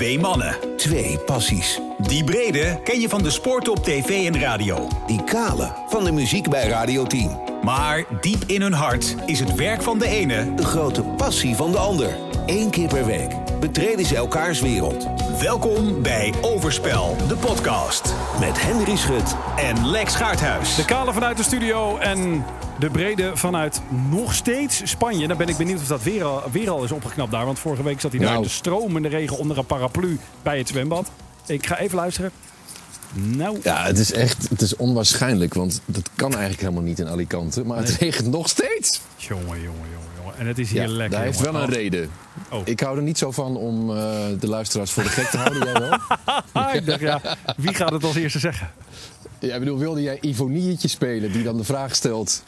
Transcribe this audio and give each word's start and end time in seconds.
Twee 0.00 0.18
mannen. 0.18 0.56
Twee 0.76 1.18
passies. 1.18 1.80
Die 1.98 2.24
brede 2.24 2.80
ken 2.84 3.00
je 3.00 3.08
van 3.08 3.22
de 3.22 3.30
sport 3.30 3.68
op 3.68 3.84
tv 3.84 4.26
en 4.26 4.40
radio. 4.40 4.88
Die 5.06 5.24
kale 5.24 5.72
van 5.88 6.04
de 6.04 6.12
muziek 6.12 6.48
bij 6.48 6.68
Radio 6.68 7.04
10. 7.04 7.38
Maar 7.62 8.04
diep 8.20 8.44
in 8.46 8.62
hun 8.62 8.72
hart 8.72 9.14
is 9.26 9.40
het 9.40 9.54
werk 9.54 9.82
van 9.82 9.98
de 9.98 10.08
ene 10.08 10.54
De 10.54 10.64
grote 10.64 11.02
passie 11.02 11.56
van 11.56 11.70
de 11.70 11.78
ander. 11.78 12.16
Eén 12.46 12.70
keer 12.70 12.88
per 12.88 13.06
week 13.06 13.49
betreden 13.60 14.06
ze 14.06 14.16
elkaars 14.16 14.60
wereld. 14.60 15.06
Welkom 15.40 16.02
bij 16.02 16.34
Overspel, 16.40 17.16
de 17.28 17.36
podcast. 17.36 18.14
Met 18.40 18.62
Henry 18.62 18.96
Schut 18.96 19.34
En 19.56 19.86
Lex 19.90 20.14
Gaarthuis. 20.14 20.74
De 20.74 20.84
kale 20.84 21.12
vanuit 21.12 21.36
de 21.36 21.42
studio 21.42 21.96
en 21.98 22.44
de 22.78 22.90
brede 22.90 23.36
vanuit 23.36 23.80
nog 24.10 24.34
steeds 24.34 24.80
Spanje. 24.90 25.28
Dan 25.28 25.36
ben 25.36 25.48
ik 25.48 25.56
benieuwd 25.56 25.80
of 25.80 25.86
dat 25.86 26.02
weer 26.02 26.24
al, 26.24 26.42
weer 26.52 26.70
al 26.70 26.84
is 26.84 26.92
opgeknapt 26.92 27.30
daar. 27.30 27.44
Want 27.44 27.58
vorige 27.58 27.82
week 27.82 28.00
zat 28.00 28.10
hij 28.10 28.20
daar 28.20 28.28
Nou. 28.30 28.42
in 28.42 28.48
de 28.48 28.54
stromende 28.54 29.08
regen 29.08 29.38
onder 29.38 29.58
een 29.58 29.66
paraplu 29.66 30.18
bij 30.42 30.58
het 30.58 30.68
zwembad. 30.68 31.10
Ik 31.46 31.66
ga 31.66 31.78
even 31.78 31.96
luisteren. 31.96 32.30
Nou, 33.12 33.58
Ja, 33.62 33.84
het 33.84 33.98
is 33.98 34.12
echt 34.12 34.48
het 34.50 34.60
is 34.60 34.76
onwaarschijnlijk, 34.76 35.54
want 35.54 35.80
dat 35.84 36.08
kan 36.14 36.30
eigenlijk 36.30 36.60
helemaal 36.60 36.82
niet 36.82 36.98
in 36.98 37.08
Alicante. 37.08 37.64
Maar 37.64 37.78
het 37.78 37.90
regent 37.90 38.30
nog 38.30 38.48
steeds. 38.48 39.00
jongen, 39.16 39.46
jongen, 39.46 39.62
jongen. 39.62 40.08
En 40.40 40.46
het 40.46 40.58
is 40.58 40.70
hier 40.70 40.82
Ja, 40.82 40.88
lekker. 40.88 41.16
dat 41.16 41.26
heeft 41.26 41.40
wel 41.40 41.54
een 41.62 41.68
reden. 41.70 42.10
Oh. 42.50 42.60
Ik 42.64 42.80
hou 42.80 42.96
er 42.96 43.02
niet 43.02 43.18
zo 43.18 43.30
van 43.30 43.56
om 43.56 43.90
eh, 43.90 43.96
de 44.38 44.46
luisteraars 44.48 44.90
voor 44.90 45.02
de 45.02 45.08
gek 45.08 45.26
te 45.26 45.36
houden. 45.36 45.64
Jij 45.64 45.72
wel? 45.72 45.92
Ik 46.74 46.86
dacht, 46.86 47.00
ja, 47.00 47.20
wie 47.56 47.74
gaat 47.74 47.90
het 47.92 48.04
als 48.04 48.16
eerste 48.16 48.38
zeggen? 48.38 48.70
Ja, 49.38 49.54
ik 49.54 49.60
bedoel, 49.60 49.78
wilde 49.78 50.02
jij 50.02 50.18
Ivonietje 50.20 50.88
spelen 50.88 51.32
die 51.32 51.42
dan 51.42 51.56
de 51.56 51.64
vraag 51.64 51.94
stelt... 51.94 52.42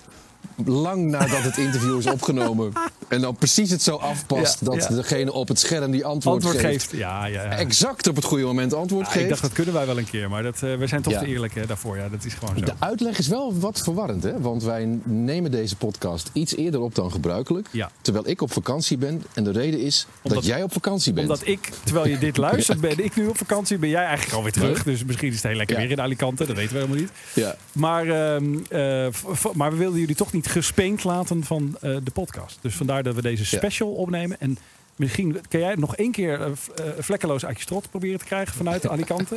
lang 0.67 1.11
nadat 1.11 1.43
het 1.43 1.57
interview 1.57 1.99
is 1.99 2.07
opgenomen... 2.07 2.73
en 3.09 3.21
dan 3.21 3.37
precies 3.37 3.71
het 3.71 3.83
zo 3.83 3.97
afpast 3.97 4.61
Ja, 4.61 4.67
dat 4.67 4.87
ja. 4.89 4.95
degene 4.95 5.33
op 5.33 5.49
het 5.49 5.59
scherm 5.59 5.91
die 5.91 6.05
antwoord, 6.05 6.35
Antwoord 6.35 6.59
geeft... 6.65 6.89
geeft. 6.89 7.01
Ja, 7.01 7.27
ja, 7.27 7.43
ja. 7.43 7.51
exact 7.51 8.09
op 8.09 8.17
het 8.17 8.25
goede 8.25 8.45
moment 8.45 8.75
antwoord 8.75 9.07
geeft. 9.09 9.23
ik 9.23 9.29
dacht, 9.29 9.43
dat 9.43 9.53
kunnen 9.53 9.75
wij 9.75 9.87
wel 9.87 9.99
een 9.99 10.11
keer. 10.11 10.29
Maar 10.29 10.43
dat, 10.43 10.63
eh, 10.63 10.75
we 10.75 10.87
zijn 10.87 11.03
toch 11.03 11.13
te 11.19 11.27
eerlijk 11.27 11.55
hè, 11.55 11.67
daarvoor. 11.67 11.97
Ja, 11.97 12.09
dat 12.09 12.25
is 12.25 12.35
gewoon 12.35 12.59
zo. 12.59 12.65
De 12.65 12.73
uitleg 12.79 13.19
is 13.19 13.29
wel 13.29 13.59
wat 13.59 13.81
verwarrend, 13.81 14.23
hè? 14.23 14.41
Want 14.41 14.63
wij 14.63 14.99
nemen 15.03 15.51
deze 15.51 15.77
podcast 15.77 16.31
iets 16.33 16.57
eerder 16.57 16.81
op 16.81 16.95
dan 16.95 17.11
gebruikelijk. 17.11 17.69
Terwijl 18.01 18.29
ik 18.29 18.41
op 18.41 18.53
vakantie 18.53 18.99
ben. 18.99 19.23
En 19.35 19.45
de 19.45 19.51
reden 19.51 19.81
is 19.81 20.07
Omdat- 20.23 20.39
dat 20.39 20.49
jij 20.49 20.63
op 20.63 20.73
vakantie 20.73 21.13
bent. 21.13 21.29
Omdat 21.29 21.47
ik, 21.47 21.71
terwijl 21.85 22.09
je 22.09 22.19
dit 22.19 22.37
luistert, 22.37 22.81
ben 22.91 23.05
ik 23.05 23.17
nu 23.17 23.27
op 23.27 23.37
vakantie. 23.37 23.79
Ben 23.79 23.89
jij 23.89 24.05
eigenlijk 24.05 24.37
alweer 24.37 24.53
terug. 24.53 24.83
Dus 24.83 25.05
misschien 25.05 25.29
is 25.29 25.35
het 25.35 25.43
heel 25.45 25.57
lekker 25.57 25.77
weer 25.77 25.91
in 25.91 26.01
Alicante. 26.01 26.47
Dat 26.47 26.57
weten 26.57 26.73
we 26.73 26.79
helemaal 26.81 27.01
niet. 27.01 27.11
Ja. 27.33 27.57
Maar, 27.73 28.09
ehm, 28.09 28.59
eh, 28.69 29.07
maar 29.53 29.71
we 29.71 29.77
wilden 29.77 30.01
jullie 30.01 30.15
toch 30.15 30.33
niet 30.33 30.49
gespenkt 30.53 31.05
laten 31.05 31.45
van 31.45 31.77
eh, 31.81 31.97
de 32.03 32.11
podcast. 32.11 32.59
Dus 32.61 32.75
vandaar 32.75 33.03
dat 33.03 33.15
we 33.15 33.23
deze 33.23 33.45
special 33.45 33.93
opnemen. 33.93 34.41
En 34.41 34.59
misschien 34.97 35.41
kan 35.49 35.61
jij 35.61 35.75
nog 35.75 35.97
één 35.97 36.13
keer 36.13 36.41
eh, 36.41 36.47
eh, 36.47 36.53
vlekkeloos 36.99 37.45
uit 37.45 37.57
je 37.57 37.63
strot 37.63 37.91
proberen 37.91 38.19
te 38.19 38.25
krijgen 38.25 38.55
vanuit 38.55 38.89
Alicante. 38.95 39.37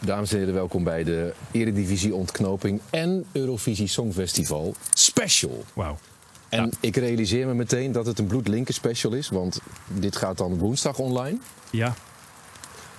Dames 0.00 0.32
en 0.32 0.38
heren, 0.38 0.54
welkom 0.54 0.84
bij 0.84 1.04
de 1.04 1.34
Eredivisie 1.50 2.14
Ontknoping 2.14 2.80
en 2.90 3.24
Eurovisie 3.32 3.86
Songfestival 3.86 4.74
Special. 4.92 5.64
Wauw. 5.74 5.98
En 6.48 6.64
Ja. 6.64 6.70
ik 6.80 6.96
realiseer 6.96 7.46
me 7.46 7.54
meteen 7.54 7.92
dat 7.92 8.06
het 8.06 8.18
een 8.18 8.26
bloedlinker 8.26 8.74
special 8.74 9.12
is. 9.12 9.28
Want 9.28 9.60
dit 9.86 10.16
gaat 10.16 10.38
dan 10.38 10.58
woensdag 10.58 10.98
online. 10.98 11.38
Ja. 11.70 11.94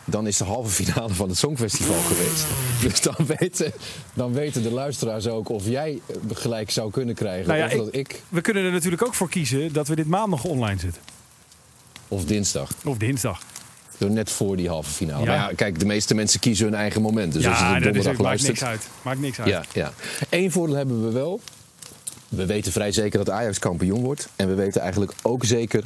Dan 0.05 0.27
is 0.27 0.37
de 0.37 0.43
halve 0.43 0.69
finale 0.83 1.13
van 1.13 1.29
het 1.29 1.37
Songfestival 1.37 1.99
geweest. 2.01 2.45
Dus 2.81 3.01
dan 3.01 3.15
weten, 3.39 3.73
dan 4.13 4.33
weten 4.33 4.63
de 4.63 4.71
luisteraars 4.71 5.27
ook 5.27 5.49
of 5.49 5.67
jij 5.67 6.01
eh, 6.05 6.15
gelijk 6.33 6.71
zou 6.71 6.91
kunnen 6.91 7.15
krijgen. 7.15 7.47
Nou 7.47 7.59
ja, 7.59 7.65
of 7.65 7.71
ik- 7.71 7.77
dat 7.77 7.95
ik 7.95 8.21
We 8.29 8.41
kunnen 8.41 8.63
er 8.63 8.71
natuurlijk 8.71 9.03
ook 9.05 9.13
voor 9.13 9.29
kiezen 9.29 9.73
dat 9.73 9.87
we 9.87 9.95
dit 9.95 10.07
maandag 10.07 10.43
online 10.43 10.79
zitten. 10.79 11.01
of 12.07 12.25
dinsdag. 12.25 12.69
Of 12.83 12.97
dinsdag. 12.97 13.41
Net 13.97 14.31
voor 14.31 14.55
die 14.57 14.67
halve 14.69 14.89
finale. 14.91 15.23
Ja. 15.25 15.37
Maar 15.37 15.49
ja, 15.49 15.55
kijk, 15.55 15.79
de 15.79 15.85
meeste 15.85 16.15
mensen 16.15 16.39
kiezen 16.39 16.65
hun 16.65 16.75
eigen 16.75 17.01
moment. 17.01 17.33
Dus 17.33 17.47
als 17.47 17.57
je 17.59 17.63
ja, 17.63 17.73
het 17.73 17.83
donderdag 17.83 18.17
maakt 18.17 18.41
niks 18.47 18.63
uit. 18.63 18.87
Maakt 19.01 19.19
niks 19.19 19.39
uit. 19.39 19.47
Ja, 19.49 19.63
ja. 19.73 19.93
Eén 20.29 20.51
voordeel 20.51 20.75
hebben 20.75 21.05
we 21.05 21.11
wel. 21.11 21.41
We 22.29 22.45
weten 22.45 22.71
vrij 22.71 22.91
zeker 22.91 23.17
dat 23.17 23.29
Ajax 23.29 23.59
kampioen 23.59 24.01
wordt. 24.03 24.27
En 24.35 24.47
we 24.47 24.53
weten 24.53 24.81
eigenlijk 24.81 25.13
ook 25.21 25.45
zeker 25.45 25.83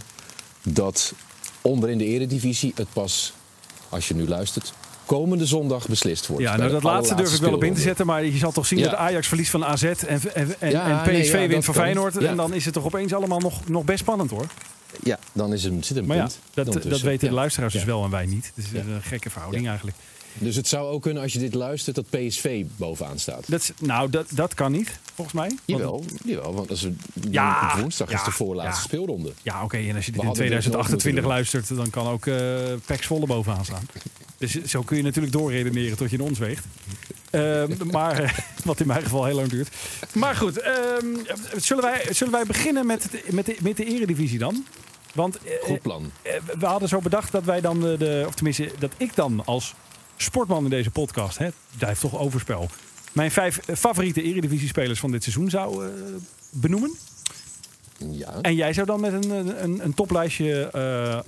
dat 0.64 1.14
onder 1.62 1.90
in 1.90 1.98
de 1.98 2.06
eredivisie 2.06 2.72
het 2.76 2.88
pas, 2.94 3.34
als 3.90 4.08
je 4.08 4.14
nu 4.14 4.28
luistert, 4.28 4.74
komende 5.06 5.46
zondag 5.46 5.88
beslist 5.88 6.28
wordt. 6.28 6.44
Ja, 6.44 6.58
nou 6.58 6.72
dat 6.72 6.84
laatste 6.84 7.16
durf 7.16 7.34
ik 7.34 7.42
wel 7.42 7.54
op 7.54 7.64
in 7.64 7.74
te 7.74 7.82
zetten. 7.82 8.06
Maar 8.06 8.26
je 8.26 8.38
zal 8.38 8.52
toch 8.52 8.66
zien 8.66 8.80
Ja. 8.80 8.86
dat 8.90 8.96
Ajax 8.96 9.28
verliest 9.28 9.50
van 9.50 9.66
AZ 9.66 9.84
en, 9.84 9.98
en, 10.34 10.56
en, 10.60 10.72
Ja, 10.72 11.06
en 11.06 11.22
PSV 11.22 11.34
nee, 11.34 11.48
wint 11.48 11.66
van 11.66 11.74
kan. 11.74 11.84
Feyenoord. 11.84 12.18
En 12.18 12.36
dan 12.36 12.54
is 12.54 12.66
het 12.66 12.74
toch 12.74 12.86
opeens 12.86 13.14
allemaal 13.14 13.40
nog, 13.40 13.68
nog 13.68 13.84
best 13.84 14.00
spannend 14.00 14.30
hoor. 14.30 14.46
Ja, 15.04 15.20
dan 15.34 15.54
is 15.54 15.64
het, 15.64 15.86
zit 15.86 15.98
een 15.98 16.06
Maar 16.06 16.18
ja, 16.18 16.30
punt. 16.54 16.74
dat, 16.74 16.84
dat 16.84 17.02
weten 17.02 17.28
de 17.28 17.34
luisteraars 17.34 17.74
dus 17.74 17.84
wel 17.84 18.04
en 18.04 18.10
wij 18.10 18.26
niet. 18.26 18.52
Het 18.56 18.66
is 18.66 18.80
een 18.80 19.02
gekke 19.02 19.30
verhouding 19.30 19.68
eigenlijk. 19.68 19.98
Dus 20.40 20.56
het 20.56 20.68
zou 20.68 20.90
ook 20.92 21.02
kunnen 21.02 21.24
als 21.24 21.34
je 21.34 21.40
dit 21.40 21.54
luistert 21.54 21.96
dat 21.96 22.06
PSV 22.10 22.64
bovenaan 22.76 23.20
staat. 23.20 23.44
Dat 23.48 23.62
is, 23.62 23.72
nou, 23.80 24.10
dat, 24.10 24.26
dat 24.32 24.54
kan 24.54 24.72
niet, 24.72 25.00
volgens 25.14 25.36
mij. 25.36 25.48
Want- 25.48 25.62
Jawel, 25.66 26.04
jawel, 26.26 26.54
want 26.54 26.70
als 26.70 26.82
we, 26.82 26.94
Ja, 27.30 27.72
op 27.74 27.80
woensdag 27.80 28.10
is 28.12 28.24
de 28.24 28.32
voorlaatste 28.32 28.82
ja. 28.82 28.88
speelronde. 28.88 29.34
Ja, 29.42 29.64
oké. 29.64 29.78
En 29.78 29.96
als 29.96 30.06
je 30.06 30.12
dit 30.12 30.22
We 30.22 30.22
in 30.22 30.28
hadden 30.28 30.44
dit 30.44 30.54
nooit 30.54 30.64
2028 30.64 31.12
moeten 31.12 31.30
luistert, 31.32 31.76
dan 31.78 31.90
kan 31.90 32.08
ook 32.08 32.26
eh 32.26 32.78
Pax 32.86 33.06
Volle 33.06 33.26
bovenaan 33.26 33.66
staan. 33.66 33.88
Dus 34.38 34.64
zo 34.64 34.82
kun 34.82 34.98
je 34.98 35.04
natuurlijk 35.04 35.34
doorredeneren 35.34 35.98
tot 35.98 36.10
je 36.10 36.18
in 36.18 36.24
ons 36.24 36.40
weegt. 36.40 36.66
Ehm, 37.30 37.72
maar 37.92 38.20
eh, 38.24 38.30
wat 38.64 38.80
in 38.80 38.88
mijn 38.88 39.02
geval 39.04 39.26
heel 39.26 39.36
lang 39.36 39.50
duurt. 39.50 39.70
Maar 40.14 40.36
goed, 40.36 40.60
ehm, 40.60 41.06
zullen, 41.58 41.84
wij, 41.84 42.06
zullen 42.10 42.34
wij 42.34 42.44
beginnen 42.46 42.86
met, 42.86 43.04
het, 43.04 43.32
met, 43.32 43.46
de, 43.46 43.56
met 43.62 43.78
de 43.78 43.86
eredivisie 43.86 44.40
dan? 44.40 44.66
Want 45.14 45.38
eh, 45.38 45.52
Goed 45.64 45.82
plan. 45.82 46.12
we 46.60 46.66
hadden 46.66 46.90
zo 46.90 47.00
bedacht 47.02 47.32
dat 47.32 47.44
wij 47.44 47.62
dan 47.62 47.80
de, 47.80 47.96
de- 47.98 48.24
of 48.28 48.34
tenminste 48.36 48.72
dat 48.80 48.92
ik 48.98 49.16
dan 49.16 49.42
als 49.46 49.74
sportman 50.18 50.64
in 50.64 50.70
deze 50.70 50.90
podcast, 50.92 51.38
hè, 51.38 51.48
daar 51.78 51.90
heeft 51.90 52.02
toch 52.02 52.18
overspel, 52.18 52.70
mijn 53.12 53.32
vijf 53.32 53.58
eh, 53.58 53.76
favoriete 53.76 54.22
eredivisie-spelers 54.22 55.00
van 55.00 55.12
dit 55.12 55.24
seizoen 55.24 55.50
zou 55.50 55.86
eh, 55.86 55.92
benoemen. 56.52 56.92
Ja. 58.12 58.42
En 58.42 58.56
jij 58.56 58.74
zou 58.74 58.86
dan 58.86 59.00
met 59.00 59.14
een, 59.14 59.30
een, 59.64 59.84
een 59.84 59.94
toplijstje 59.94 60.70
eh 60.74 61.20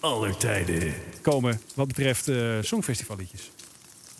aller 0.00 0.36
tijden 0.36 0.94
komen 1.22 1.60
wat 1.74 1.86
betreft 1.86 2.28
eh 2.28 2.36
songfestivalliedjes. 2.62 3.50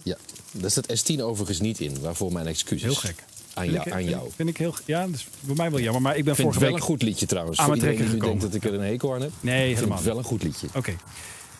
Ja, 0.02 0.16
daar 0.50 0.70
staat 0.70 0.86
S10 1.12 1.20
overigens 1.20 1.60
niet 1.60 1.80
in, 1.80 2.00
waarvoor 2.00 2.32
mijn 2.32 2.46
excuses. 2.46 2.82
Heel 2.82 2.94
gek. 2.94 3.24
Aan, 3.54 3.70
jou, 3.70 3.86
ik- 3.86 3.92
aan 3.92 4.04
jou. 4.04 4.30
Vind 4.36 4.48
ik 4.48 4.56
heel, 4.56 4.74
ja, 4.84 5.06
dat 5.06 5.14
is 5.14 5.26
bij 5.40 5.54
mij 5.54 5.70
wel 5.70 5.80
jammer. 5.80 6.02
Maar 6.02 6.16
ik 6.16 6.24
ben 6.24 6.32
Ik 6.32 6.38
vind 6.38 6.48
het 6.48 6.56
vorige 6.56 6.60
wel 6.60 6.68
week... 6.68 6.78
een 6.80 6.86
goed 6.94 7.02
liedje 7.02 7.26
trouwens. 7.26 7.58
aan 7.58 7.64
Voor 7.66 7.76
mijn 7.76 7.94
trekken 7.96 8.18
denkt 8.20 8.40
dat 8.42 8.54
ik 8.54 8.64
er 8.64 8.74
een 8.74 8.80
hekel 8.80 9.14
aan 9.14 9.20
heb. 9.20 9.30
Nee, 9.40 9.54
Ik 9.58 9.64
vind 9.66 9.76
helemaal 9.76 9.96
het 9.96 10.06
wel 10.06 10.18
een 10.18 10.24
goed 10.24 10.42
liedje. 10.42 10.66
Oké. 10.74 10.96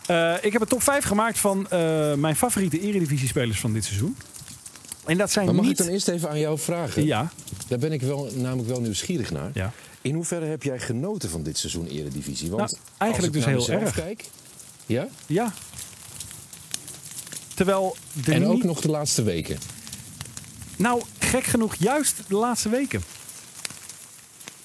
Eh, 0.09 0.33
ik 0.41 0.53
heb 0.53 0.61
een 0.61 0.67
top 0.67 0.83
5 0.83 1.03
gemaakt 1.05 1.37
van 1.39 1.69
eh, 1.69 2.13
mijn 2.13 2.35
favoriete 2.35 2.79
eredivisie-spelers 2.79 3.59
van 3.59 3.73
dit 3.73 3.85
seizoen. 3.85 4.17
En 5.05 5.17
dat 5.17 5.31
zijn 5.31 5.45
Maar 5.45 5.55
mag 5.55 5.63
niet... 5.65 5.79
ik 5.79 5.85
dan 5.85 5.93
eerst 5.93 6.07
even 6.07 6.29
aan 6.29 6.39
jou 6.39 6.59
vragen? 6.59 7.05
Ja, 7.05 7.31
Daar 7.67 7.79
ben 7.79 7.91
ik 7.91 8.01
wel, 8.01 8.31
namelijk 8.35 8.67
wel 8.69 8.81
nieuwsgierig 8.81 9.31
naar. 9.31 9.51
ja. 9.53 9.71
In 10.01 10.13
hoeverre 10.15 10.45
heb 10.45 10.63
jij 10.63 10.79
genoten 10.79 11.29
van 11.29 11.43
dit 11.43 11.57
seizoen 11.57 11.87
Eredivisie? 11.87 12.49
Want 12.49 12.71
Nou, 12.71 12.81
eigenlijk 12.97 13.35
als 13.35 13.45
dus 13.45 13.65
heel 13.67 13.79
erg. 13.79 13.93
Kijk, 13.95 14.25
ja? 14.85 15.07
Ja. 15.25 15.53
Terwijl 17.55 17.95
de 18.25 18.33
En 18.33 18.45
ook 18.45 18.53
niet- 18.53 18.63
nog 18.63 18.81
de 18.81 18.89
laatste 18.89 19.23
weken. 19.23 19.57
Nou, 20.75 21.01
gek 21.19 21.43
genoeg, 21.43 21.75
juist 21.75 22.15
de 22.27 22.35
laatste 22.35 22.69
weken. 22.69 23.03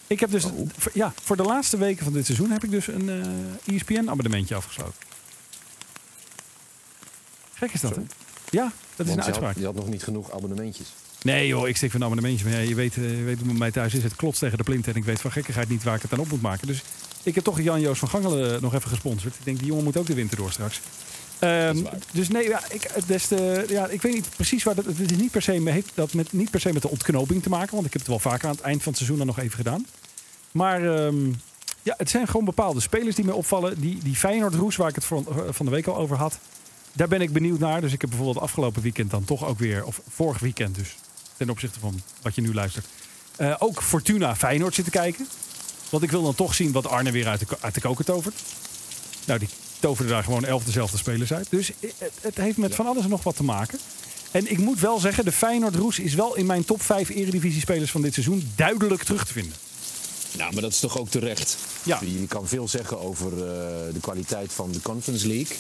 Ik 0.07 0.21
heb 0.21 0.31
dus, 0.31 0.45
Oh. 0.45 0.69
ja, 0.93 1.13
voor 1.23 1.37
de 1.37 1.43
laatste 1.43 1.77
weken 1.77 2.05
van 2.05 2.13
dit 2.13 2.25
seizoen 2.27 2.51
heb 2.51 2.65
ik 2.65 2.71
dus 2.71 2.87
een 2.87 3.09
eh 3.67 3.75
ESPN-abonnementje 3.75 4.55
afgesloten. 4.55 4.95
Gek 7.55 7.73
is 7.73 7.81
dat, 7.81 7.97
hè? 7.97 8.03
Ja, 8.51 8.73
dat 8.97 9.07
is 9.07 9.13
een 9.13 9.19
had, 9.19 9.27
uitspraak. 9.27 9.57
je 9.57 9.65
had 9.65 9.75
nog 9.75 9.89
niet 9.89 10.03
genoeg 10.03 10.33
abonnementjes. 10.33 10.89
Nee 11.23 11.47
joh, 11.47 11.69
ik 11.69 11.77
stik 11.77 11.91
van 11.91 12.01
een 12.01 12.07
abonnementje. 12.07 12.45
Maar 12.45 12.55
ja, 12.55 12.69
je 12.69 12.75
weet, 12.75 12.97
eh, 12.97 13.19
je 13.19 13.23
weet 13.23 13.39
hoe 13.41 13.53
mij 13.53 13.71
thuis 13.71 13.95
is. 13.95 14.03
Het 14.03 14.17
klotst 14.17 14.41
tegen 14.41 14.59
de 14.59 14.65
plint 14.65 14.89
en 14.89 14.95
ik 14.95 15.05
weet 15.05 15.21
van 15.21 15.33
gekkigheid 15.33 15.69
niet 15.69 15.83
waar 15.83 15.95
ik 15.95 16.03
het 16.03 16.13
aan 16.13 16.19
op 16.19 16.31
moet 16.31 16.43
maken. 16.43 16.67
Dus 16.67 16.83
ik 17.23 17.35
heb 17.35 17.45
toch 17.45 17.61
Jan-Joos 17.61 17.99
van 17.99 18.09
Gangelen 18.09 18.55
eh, 18.55 18.61
nog 18.61 18.75
even 18.75 18.89
gesponsord. 18.89 19.35
Ik 19.35 19.45
denk, 19.45 19.59
die 19.59 19.67
jongen 19.67 19.85
moet 19.85 19.97
ook 19.97 20.07
de 20.07 20.15
winter 20.15 20.37
door 20.37 20.53
straks. 20.53 20.81
Ehm, 21.39 21.79
dus 22.13 22.29
nee, 22.29 22.49
ja, 22.49 22.61
ik, 22.71 22.91
het 22.93 23.11
is 23.11 23.29
de, 23.29 23.65
ja, 23.69 23.87
ik 23.87 24.03
weet 24.03 24.15
niet 24.15 24.29
precies 24.37 24.63
waar 24.63 24.75
dat. 24.75 24.85
Het 24.85 25.11
is 25.11 25.17
niet 25.17 25.31
per 25.31 25.43
se, 25.43 25.71
heeft 25.71 25.91
dat 25.95 26.13
met, 26.13 26.33
niet 26.33 26.51
per 26.51 26.61
se 26.61 26.73
met 26.73 26.83
de 26.83 26.91
ontknoping 26.91 27.43
te 27.43 27.49
maken. 27.49 27.75
Want 27.75 27.87
ik 27.87 27.93
heb 27.93 28.01
het 28.01 28.11
wel 28.11 28.19
vaker 28.19 28.49
aan 28.49 28.55
het 28.55 28.65
eind 28.65 28.83
van 28.83 28.93
het 28.93 28.97
seizoen 28.97 29.19
dan 29.19 29.27
nog 29.27 29.39
even 29.39 29.57
gedaan. 29.57 29.87
Maar 30.51 30.97
ehm, 30.97 31.27
ja, 31.83 31.95
het 31.97 32.11
zijn 32.11 32.27
gewoon 32.27 32.45
bepaalde 32.45 32.81
spelers 32.81 33.17
die 33.17 33.25
me 33.25 33.35
opvallen. 33.35 33.81
Die, 33.81 33.99
die 34.03 34.17
Feyenoord-roes, 34.17 34.77
waar 34.77 34.89
ik 34.89 34.95
het 34.95 35.05
van, 35.05 35.27
van 35.51 35.67
de 35.67 35.73
week 35.73 35.87
al 35.87 35.97
over 35.97 36.17
had. 36.17 36.39
Daar 36.97 37.09
ben 37.09 37.21
ik 37.21 37.33
benieuwd 37.33 37.59
naar. 37.59 37.81
Dus 37.81 37.93
ik 37.93 38.01
heb 38.01 38.11
bijvoorbeeld 38.11 38.45
afgelopen 38.45 38.83
weekend 38.83 39.11
dan 39.11 39.25
toch 39.25 39.45
ook 39.45 39.59
weer... 39.59 39.85
Of 39.85 40.01
vorig 40.09 40.39
weekend 40.39 40.75
dus, 40.75 40.97
ten 41.37 41.51
opzichte 41.51 41.81
van 41.81 42.03
wat 42.23 42.35
je 42.35 42.41
nu 42.41 42.55
luistert. 42.55 42.87
eh, 43.37 43.55
ook 43.59 43.83
Fortuna 43.83 44.37
Feyenoord 44.37 44.75
zitten 44.75 44.93
kijken. 44.93 45.29
Want 45.91 46.03
ik 46.03 46.11
wil 46.11 46.23
dan 46.23 46.35
toch 46.35 46.55
zien 46.55 46.73
wat 46.73 46.87
Arne 46.87 47.11
weer 47.11 47.29
uit 47.29 47.41
de, 47.41 47.47
uit 47.61 47.75
de 47.75 47.81
koker 47.81 48.05
tovert. 48.05 48.35
Nou, 49.25 49.39
die 49.39 49.49
toverde 49.81 50.11
daar 50.11 50.25
gewoon 50.25 50.45
elf 50.45 50.65
dezelfde 50.65 50.97
spelers 50.97 51.33
uit. 51.33 51.47
Dus 51.51 51.71
het, 51.81 52.13
het 52.21 52.37
heeft 52.37 52.57
met 52.57 52.75
van 52.75 52.87
alles 52.87 53.05
en 53.05 53.11
nog 53.11 53.23
wat 53.23 53.37
te 53.37 53.45
maken. 53.45 53.79
En 54.31 54.51
ik 54.51 54.59
moet 54.59 54.81
wel 54.81 54.99
zeggen, 54.99 55.25
de 55.25 55.33
Feyenoord-roes 55.33 55.99
is 55.99 56.15
wel 56.15 56.37
in 56.37 56.47
mijn 56.47 56.65
top 56.65 56.83
5 56.83 57.09
eredivisie-spelers 57.09 57.91
van 57.91 58.03
dit 58.03 58.13
seizoen 58.13 58.53
duidelijk 58.57 59.03
terug 59.03 59.27
te 59.27 59.33
vinden. 59.33 59.57
Nou, 60.37 60.53
maar 60.53 60.63
dat 60.63 60.73
is 60.73 60.81
toch 60.81 60.99
ook 60.99 61.09
terecht. 61.09 61.57
Ja. 61.83 61.99
Je 62.03 62.27
kan 62.27 62.49
veel 62.49 62.69
zeggen 62.69 63.01
over 63.01 63.33
eh, 63.33 63.39
de 63.93 64.01
kwaliteit 64.01 64.53
van 64.53 64.73
de 64.73 64.81
Conference 64.83 65.27
League. 65.27 65.57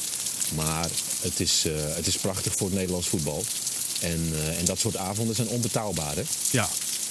Maar 0.54 0.88
het 1.20 1.40
is, 1.40 1.64
eh, 1.66 1.72
het 1.76 2.06
is 2.06 2.16
prachtig 2.16 2.52
voor 2.56 2.66
het 2.66 2.76
Nederlands 2.76 3.08
voetbal. 3.08 3.44
En, 4.00 4.32
eh, 4.32 4.58
en 4.58 4.64
dat 4.64 4.78
soort 4.78 4.96
avonden 4.96 5.34
zijn 5.34 5.48
onbetaalbaar. 5.48 6.14
Hè? 6.14 6.22
Ja. 6.50 6.68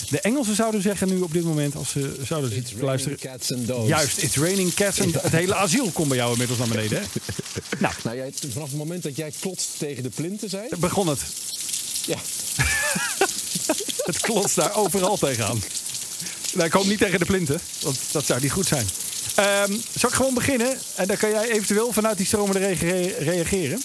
De 0.10 0.20
Engelsen 0.20 0.56
zouden 0.56 0.82
zeggen 0.82 1.08
nu 1.08 1.20
op 1.20 1.34
dit 1.34 1.44
moment, 1.44 1.76
als 1.76 1.90
ze 1.90 2.16
zouden 2.24 2.52
zitten 2.52 2.80
luisteren... 2.80 3.18
raining 3.22 3.42
cats 3.42 3.54
and 3.54 3.68
dogs. 3.68 3.88
Juist, 3.88 4.18
it's 4.18 4.36
raining 4.36 4.74
cats. 4.74 5.00
En 5.00 5.12
het 5.22 5.32
hele 5.32 5.56
asiel 5.56 5.92
komt 5.92 6.08
bij 6.08 6.18
jou 6.18 6.32
inmiddels 6.32 6.60
naar 6.60 6.68
beneden. 6.68 7.02
Hè? 7.02 7.06
Nou, 7.80 7.94
Nou, 8.04 8.16
jij, 8.18 8.34
vanaf 8.50 8.70
het 8.70 8.78
moment 8.78 9.04
dat 9.04 9.16
jij 9.16 9.32
klotst 9.40 9.70
tegen 9.78 10.04
de 10.04 10.10
plinten 10.10 10.50
zei... 10.50 10.68
begon 10.80 11.08
het. 11.08 11.20
Ja, 12.06 12.18
Het 14.06 14.20
klotst 14.20 14.56
daar 14.56 14.76
overal 14.76 15.18
tegenaan. 15.18 15.64
Nou, 16.54 16.66
ik 16.66 16.74
hoop 16.74 16.86
niet 16.86 17.00
tegen 17.00 17.20
de 17.20 17.26
plinten, 17.26 17.60
want 17.82 18.00
dat 18.12 18.26
zou 18.26 18.42
niet 18.42 18.52
goed 18.52 18.68
zijn. 18.68 18.88
Ehm 19.36 19.72
zal 19.98 20.10
ik 20.10 20.16
gewoon 20.16 20.34
beginnen? 20.34 20.78
En 20.96 21.08
dan 21.08 21.18
kan 21.18 21.30
jij 21.30 21.50
eventueel 21.50 21.94
vanuit 21.94 22.18
die 22.18 22.26
stromende 22.26 22.60
regen 22.60 23.18
reageren. 23.18 23.82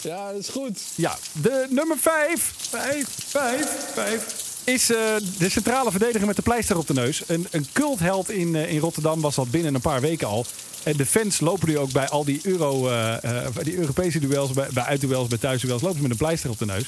ja 0.00 0.32
dat 0.32 0.40
is 0.40 0.48
goed. 0.48 0.80
Ja, 0.94 1.18
de 1.32 1.66
nummer 1.70 1.96
5. 1.98 2.52
5, 2.70 3.06
5, 3.26 3.66
5. 3.94 4.46
Is 4.64 4.90
eh, 4.90 4.98
de 5.38 5.48
centrale 5.48 5.90
verdediger 5.90 6.26
met 6.26 6.36
de 6.36 6.42
pleister 6.42 6.78
op 6.78 6.86
de 6.86 6.92
neus. 6.92 7.22
Een, 7.26 7.46
een 7.50 7.66
cultheld 7.72 8.30
in, 8.30 8.56
eh, 8.56 8.72
in 8.72 8.78
Rotterdam 8.78 9.20
was 9.20 9.34
dat 9.34 9.50
binnen 9.50 9.74
een 9.74 9.80
paar 9.80 10.00
weken 10.00 10.26
al. 10.26 10.46
En 10.82 10.96
de 10.96 11.06
fans 11.06 11.40
lopen 11.40 11.68
nu 11.68 11.78
ook 11.78 11.92
bij 11.92 12.08
al 12.08 12.24
die, 12.24 12.40
Euro, 12.42 12.88
eh, 12.88 13.46
die 13.62 13.76
Europese 13.76 14.18
duels, 14.18 14.52
bij, 14.52 14.68
bij 14.72 14.82
uitduels, 14.82 15.28
bij 15.28 15.38
thuisduels, 15.38 15.82
lopen 15.82 15.96
ze 15.96 16.02
met 16.02 16.10
een 16.10 16.16
pleister 16.16 16.50
op 16.50 16.58
de 16.58 16.66
neus. 16.66 16.86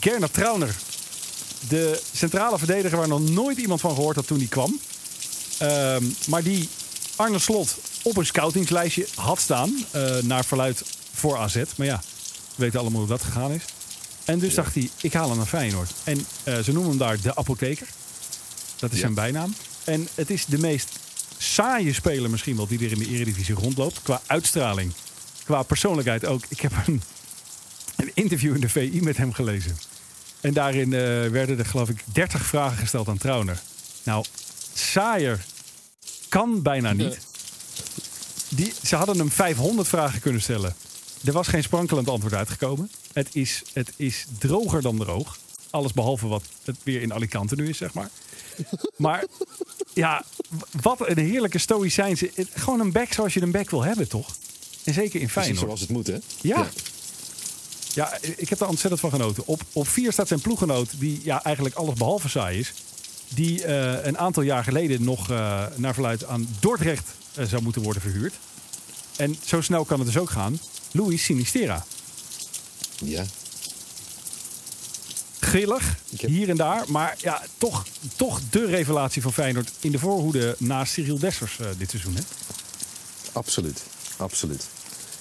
Gernot 0.00 0.32
Trauner, 0.32 0.74
de 1.68 2.00
centrale 2.12 2.58
verdediger 2.58 2.98
waar 2.98 3.08
nog 3.08 3.30
nooit 3.30 3.58
iemand 3.58 3.80
van 3.80 3.94
gehoord 3.94 4.16
had 4.16 4.26
toen 4.26 4.38
hij 4.38 4.46
kwam. 4.46 4.80
Ehm, 5.60 6.04
maar 6.26 6.42
die 6.42 6.68
Arne 7.16 7.38
Slot 7.38 7.76
op 8.02 8.16
een 8.16 8.26
scoutingslijstje 8.26 9.06
had 9.14 9.40
staan. 9.40 9.84
eh, 9.90 10.16
naar 10.22 10.44
verluid 10.44 10.82
voor 11.12 11.36
AZ. 11.38 11.56
Maar 11.76 11.86
ja, 11.86 12.00
we 12.54 12.62
weten 12.64 12.80
allemaal 12.80 13.00
hoe 13.00 13.08
dat 13.08 13.22
gegaan 13.22 13.50
is. 13.52 13.62
En 14.24 14.38
dus 14.38 14.54
dacht 14.54 14.74
hij, 14.74 14.90
ik 15.00 15.12
haal 15.12 15.28
hem 15.28 15.36
naar 15.36 15.46
Feyenoord. 15.46 15.90
En 16.04 16.26
eh, 16.44 16.58
ze 16.58 16.72
noemen 16.72 16.90
hem 16.90 16.98
daar 16.98 17.20
de 17.20 17.36
apotheker. 17.36 17.86
Dat 18.76 18.90
is 18.90 18.96
Ja. 18.96 19.02
zijn 19.02 19.14
bijnaam. 19.14 19.54
En 19.84 20.08
het 20.14 20.30
is 20.30 20.44
de 20.44 20.58
meest 20.58 20.88
saaie 21.38 21.92
speler 21.92 22.30
misschien 22.30 22.56
wel 22.56 22.66
die 22.66 22.84
er 22.84 22.92
in 22.92 22.98
de 22.98 23.08
Eredivisie 23.08 23.54
rondloopt. 23.54 24.02
Qua 24.02 24.20
uitstraling. 24.26 24.92
Qua 25.44 25.62
persoonlijkheid 25.62 26.24
ook. 26.26 26.42
Ik 26.48 26.60
heb 26.60 26.72
een, 26.86 27.02
een 27.96 28.10
interview 28.14 28.54
in 28.54 28.60
de 28.60 28.68
VI 28.68 29.00
met 29.02 29.16
hem 29.16 29.32
gelezen. 29.32 29.78
En 30.40 30.52
daarin 30.52 30.92
eh, 30.92 31.00
werden 31.30 31.58
er 31.58 31.66
geloof 31.66 31.88
ik 31.88 32.04
30 32.12 32.42
vragen 32.46 32.76
gesteld 32.78 33.08
aan 33.08 33.18
Trauner. 33.18 33.60
Nou, 34.02 34.24
saaier 34.80 35.44
kan 36.28 36.62
bijna 36.62 36.92
niet. 36.92 37.18
Die, 38.48 38.72
ze 38.84 38.96
hadden 38.96 39.18
hem 39.18 39.30
500 39.30 39.88
vragen 39.88 40.20
kunnen 40.20 40.42
stellen. 40.42 40.74
Er 41.24 41.32
was 41.32 41.46
geen 41.48 41.62
sprankelend 41.62 42.08
antwoord 42.08 42.34
uitgekomen. 42.34 42.90
Het 43.12 43.28
is, 43.32 43.62
het 43.72 43.92
is 43.96 44.24
droger 44.38 44.82
dan 44.82 44.96
droog. 44.98 45.38
Alles 45.70 45.92
behalve 45.92 46.26
wat 46.26 46.42
het 46.64 46.76
weer 46.82 47.02
in 47.02 47.12
Alicante 47.14 47.54
nu 47.54 47.68
is, 47.68 47.76
zeg 47.76 47.94
maar. 47.94 48.10
Maar 48.96 49.24
ja, 49.94 50.24
wat 50.82 51.08
een 51.08 51.18
heerlijke 51.18 51.58
stoïcijnse... 51.58 52.30
het- 52.34 52.48
Gewoon 52.54 52.80
een 52.80 52.92
back 52.92 53.12
zoals 53.12 53.34
je 53.34 53.42
een 53.42 53.50
back 53.50 53.70
wil 53.70 53.82
hebben, 53.82 54.08
toch? 54.08 54.36
En 54.84 54.94
zeker 54.94 55.20
in 55.20 55.26
Precies 55.26 55.32
Feyenoord. 55.32 55.58
zoals 55.60 55.80
het 55.80 55.88
moet, 55.90 56.06
hè? 56.06 56.16
Ja. 56.40 56.68
Ja, 57.94 58.18
ik 58.36 58.48
heb 58.48 58.60
er 58.60 58.68
ontzettend 58.68 59.00
van 59.00 59.10
genoten. 59.10 59.46
Op, 59.46 59.62
op 59.72 59.88
vier 59.88 60.12
staat 60.12 60.28
zijn 60.28 60.40
ploeggenoot, 60.40 60.90
die 61.00 61.20
ja, 61.24 61.44
eigenlijk 61.44 61.74
alles 61.74 61.94
behalve 61.94 62.28
saai 62.28 62.58
is. 62.58 62.72
Die 63.34 63.64
eh, 63.64 64.04
een 64.04 64.18
aantal 64.18 64.42
jaar 64.42 64.64
geleden 64.64 65.04
nog 65.04 65.30
eh, 65.30 65.64
naar 65.76 65.94
verluid 65.94 66.24
aan 66.24 66.48
Dordrecht 66.60 67.08
eh, 67.34 67.44
zou 67.44 67.62
moeten 67.62 67.82
worden 67.82 68.02
verhuurd. 68.02 68.34
En 69.16 69.36
zo 69.44 69.60
snel 69.60 69.84
kan 69.84 69.98
het 69.98 70.06
dus 70.06 70.16
ook 70.18 70.30
gaan. 70.30 70.60
Luis 70.90 71.24
Sinistera. 71.24 71.84
Ja. 73.04 73.24
Grillig, 75.40 75.96
heb- 76.16 76.30
hier 76.30 76.48
en 76.48 76.56
daar. 76.56 76.84
Maar 76.88 77.16
ja, 77.18 77.42
toch, 77.58 77.84
toch 78.16 78.40
de 78.50 78.66
revelatie 78.66 79.22
van 79.22 79.32
Feyenoord 79.32 79.70
in 79.80 79.90
de 79.92 79.98
voorhoede 79.98 80.54
naast 80.58 80.92
Cyril 80.92 81.18
Dessers 81.18 81.58
dit 81.78 81.90
seizoen. 81.90 82.14
Hè? 82.16 82.22
Absoluut, 83.32 83.82
absoluut. 84.16 84.66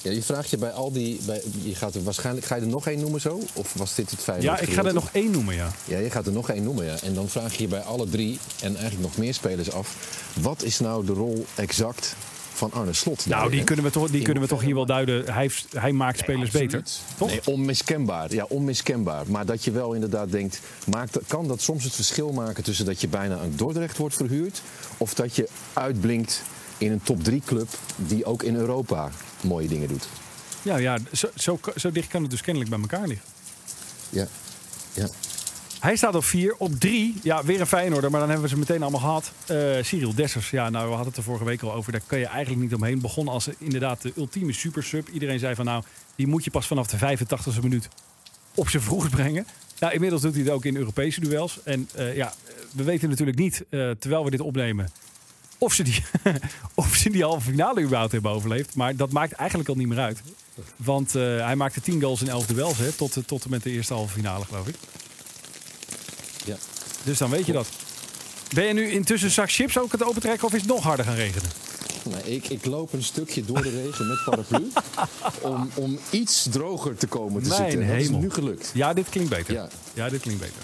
Ja, 0.01 0.11
je 0.11 0.23
vraagt 0.23 0.49
je 0.49 0.57
bij 0.57 0.71
al 0.71 0.91
die... 0.91 1.19
Bij, 1.25 1.41
je 1.63 1.75
gaat 1.75 1.95
er 1.95 2.03
waarschijnlijk, 2.03 2.45
ga 2.45 2.55
je 2.55 2.61
er 2.61 2.67
nog 2.67 2.87
één 2.87 2.99
noemen 2.99 3.21
zo? 3.21 3.41
Of 3.53 3.73
was 3.73 3.95
dit 3.95 4.11
het 4.11 4.19
Feyenoord 4.19 4.59
Ja, 4.59 4.67
ik 4.67 4.73
ga 4.73 4.83
er 4.83 4.93
nog 4.93 5.09
één 5.11 5.31
noemen, 5.31 5.55
ja. 5.55 5.71
Ja, 5.85 5.97
je 5.97 6.09
gaat 6.09 6.25
er 6.25 6.31
nog 6.31 6.49
één 6.49 6.63
noemen, 6.63 6.85
ja. 6.85 6.95
En 7.01 7.13
dan 7.13 7.29
vraag 7.29 7.53
je 7.55 7.61
je 7.61 7.67
bij 7.67 7.81
alle 7.81 8.09
drie, 8.09 8.39
en 8.61 8.75
eigenlijk 8.75 9.01
nog 9.01 9.17
meer 9.17 9.33
spelers 9.33 9.71
af... 9.71 9.95
wat 10.41 10.63
is 10.63 10.79
nou 10.79 11.05
de 11.05 11.13
rol 11.13 11.45
exact 11.55 12.15
van 12.53 12.71
Arne 12.71 12.93
Slot? 12.93 13.17
Nou, 13.17 13.29
daarin, 13.29 13.51
die 13.51 13.63
kunnen 13.63 13.85
we 13.85 13.91
toch, 13.91 14.09
die 14.09 14.21
kunnen 14.21 14.43
we 14.43 14.49
toch 14.49 14.61
hier 14.61 14.75
wel 14.75 14.85
duiden. 14.85 15.33
Hij, 15.33 15.51
hij 15.73 15.91
maakt 15.91 16.17
spelers 16.17 16.45
Absoluut. 16.45 16.71
beter. 16.71 16.91
Toch? 17.17 17.29
Nee, 17.29 17.41
onmiskenbaar. 17.45 18.33
Ja, 18.33 18.45
onmiskenbaar. 18.49 19.23
Maar 19.27 19.45
dat 19.45 19.63
je 19.63 19.71
wel 19.71 19.93
inderdaad 19.93 20.31
denkt, 20.31 20.59
maakt, 20.85 21.17
kan 21.27 21.47
dat 21.47 21.61
soms 21.61 21.83
het 21.83 21.93
verschil 21.93 22.31
maken 22.31 22.63
tussen 22.63 22.85
dat 22.85 23.01
je 23.01 23.07
bijna 23.07 23.37
aan 23.37 23.53
Dordrecht 23.55 23.97
wordt 23.97 24.15
verhuurd 24.15 24.61
of 24.97 25.13
dat 25.13 25.35
je 25.35 25.47
uitblinkt 25.73 26.41
in 26.79 26.91
een 26.91 27.01
top 27.01 27.23
3 27.23 27.41
club 27.45 27.69
die 27.95 28.25
ook 28.25 28.43
in 28.43 28.55
Europa 28.55 29.11
mooie 29.41 29.67
dingen 29.67 29.87
doet. 29.87 30.07
Ja, 30.61 30.77
ja 30.77 30.97
zo, 31.11 31.27
zo, 31.35 31.59
zo 31.75 31.91
dicht 31.91 32.07
kan 32.07 32.21
het 32.21 32.31
dus 32.31 32.41
kennelijk 32.41 32.71
bij 32.71 32.79
elkaar 32.81 33.07
liggen. 33.07 33.27
Ja. 34.09 34.27
ja. 34.93 35.07
Hij 35.79 35.95
staat 35.95 36.15
op 36.15 36.23
vier. 36.23 36.55
Op 36.57 36.79
drie, 36.79 37.15
ja, 37.23 37.43
weer 37.43 37.59
een 37.59 37.67
Feyenoorder, 37.67 38.11
maar 38.11 38.19
dan 38.19 38.29
hebben 38.29 38.47
we 38.47 38.53
ze 38.53 38.59
meteen 38.59 38.81
allemaal 38.81 38.99
gehad. 38.99 39.31
Eh 39.45 39.83
Cyril 39.83 40.15
Dessers, 40.15 40.49
ja, 40.49 40.69
nou, 40.69 40.83
we 40.83 40.89
hadden 40.89 41.07
het 41.07 41.17
er 41.17 41.23
vorige 41.23 41.45
week 41.45 41.61
al 41.61 41.73
over. 41.73 41.91
Daar 41.91 42.01
kan 42.05 42.19
je 42.19 42.25
eigenlijk 42.25 42.61
niet 42.61 42.73
omheen. 42.73 43.01
Begon 43.01 43.27
als 43.27 43.49
inderdaad 43.57 44.01
de 44.01 44.13
ultieme 44.15 44.53
supersub. 44.53 45.09
Iedereen 45.09 45.39
zei 45.39 45.55
van, 45.55 45.65
nou, 45.65 45.83
die 46.15 46.27
moet 46.27 46.43
je 46.43 46.51
pas 46.51 46.67
vanaf 46.67 46.87
de 46.87 47.17
85e 47.17 47.61
minuut 47.61 47.87
op 48.55 48.69
zijn 48.69 48.83
vroegst 48.83 49.11
brengen. 49.11 49.45
Nou, 49.79 49.93
inmiddels 49.93 50.21
doet 50.21 50.33
hij 50.33 50.43
het 50.43 50.51
ook 50.51 50.65
in 50.65 50.75
Europese 50.75 51.19
duels. 51.19 51.59
En 51.63 51.89
eh, 51.95 52.15
ja, 52.15 52.33
we 52.71 52.83
weten 52.83 53.09
natuurlijk 53.09 53.37
niet, 53.37 53.63
eh, 53.69 53.89
terwijl 53.99 54.23
we 54.23 54.31
dit 54.31 54.39
opnemen, 54.39 54.89
of 55.59 55.73
ze, 55.73 55.83
die, 55.83 56.03
of 56.73 56.95
ze 56.95 57.09
die 57.09 57.23
halve 57.23 57.49
finale 57.49 57.81
überhaupt 57.81 58.11
hebben 58.11 58.31
overleefd. 58.31 58.75
Maar 58.75 58.95
dat 58.95 59.11
maakt 59.11 59.31
eigenlijk 59.31 59.69
al 59.69 59.75
niet 59.75 59.87
meer 59.87 59.99
uit. 59.99 60.21
Want 60.75 61.15
eh, 61.15 61.21
hij 61.45 61.55
maakte 61.55 61.81
10 61.81 62.01
goals 62.01 62.21
in 62.21 62.29
11 62.29 62.45
duels, 62.45 62.77
hè, 62.77 62.91
tot, 62.91 63.17
tot 63.25 63.43
en 63.43 63.49
met 63.49 63.63
de 63.63 63.69
eerste 63.71 63.93
halve 63.93 64.13
finale, 64.13 64.45
geloof 64.45 64.67
ik. 64.67 64.75
ja. 66.45 66.55
Dus 67.03 67.17
dan 67.17 67.29
weet 67.29 67.45
je 67.45 67.51
dat. 67.51 67.67
Ben 68.53 68.65
je 68.65 68.73
nu 68.73 68.89
intussen 68.91 69.31
zak 69.31 69.51
chips 69.51 69.77
ook 69.77 69.91
het 69.91 70.03
opentrekken 70.03 70.47
of 70.47 70.53
is 70.53 70.61
het 70.61 70.69
nog 70.69 70.83
harder 70.83 71.05
gaan 71.05 71.15
regenen? 71.15 71.49
Nou, 72.03 72.23
ik, 72.23 72.49
ik 72.49 72.65
loop 72.65 72.93
een 72.93 73.03
stukje 73.03 73.45
door 73.45 73.61
de 73.61 73.69
regen 73.69 74.07
met 74.07 74.23
paraplu 74.25 74.71
om, 75.51 75.69
om 75.75 75.99
iets 76.09 76.47
droger 76.51 76.95
te 76.95 77.07
komen 77.07 77.43
te 77.43 77.49
Mijn 77.49 77.61
zitten. 77.61 77.81
En 77.81 77.87
Dat 77.93 77.97
is 78.01 78.09
nu 78.09 78.29
gelukt. 78.31 78.71
Ja, 78.73 78.93
dit 78.93 79.09
klinkt 79.09 79.29
beter. 79.29 79.53
Ja. 79.53 79.69
Ja, 79.93 80.09
dit 80.09 80.21
klinkt 80.21 80.41
beter. 80.41 80.61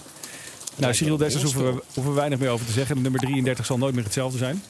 Nou, 0.76 0.94
Cyril 0.94 1.18
Dessers 1.18 1.44
hoeven 1.44 1.66
we, 1.76 1.84
hoeven 1.94 2.14
we 2.14 2.20
weinig 2.20 2.40
meer 2.40 2.50
over 2.50 2.66
te 2.66 2.72
zeggen. 2.72 2.96
De 2.96 3.02
nummer 3.02 3.20
33 3.22 3.66
zal 3.66 3.78
nooit 3.78 3.96
meer 3.96 4.04
hetzelfde 4.04 4.38
zijn. 4.38 4.64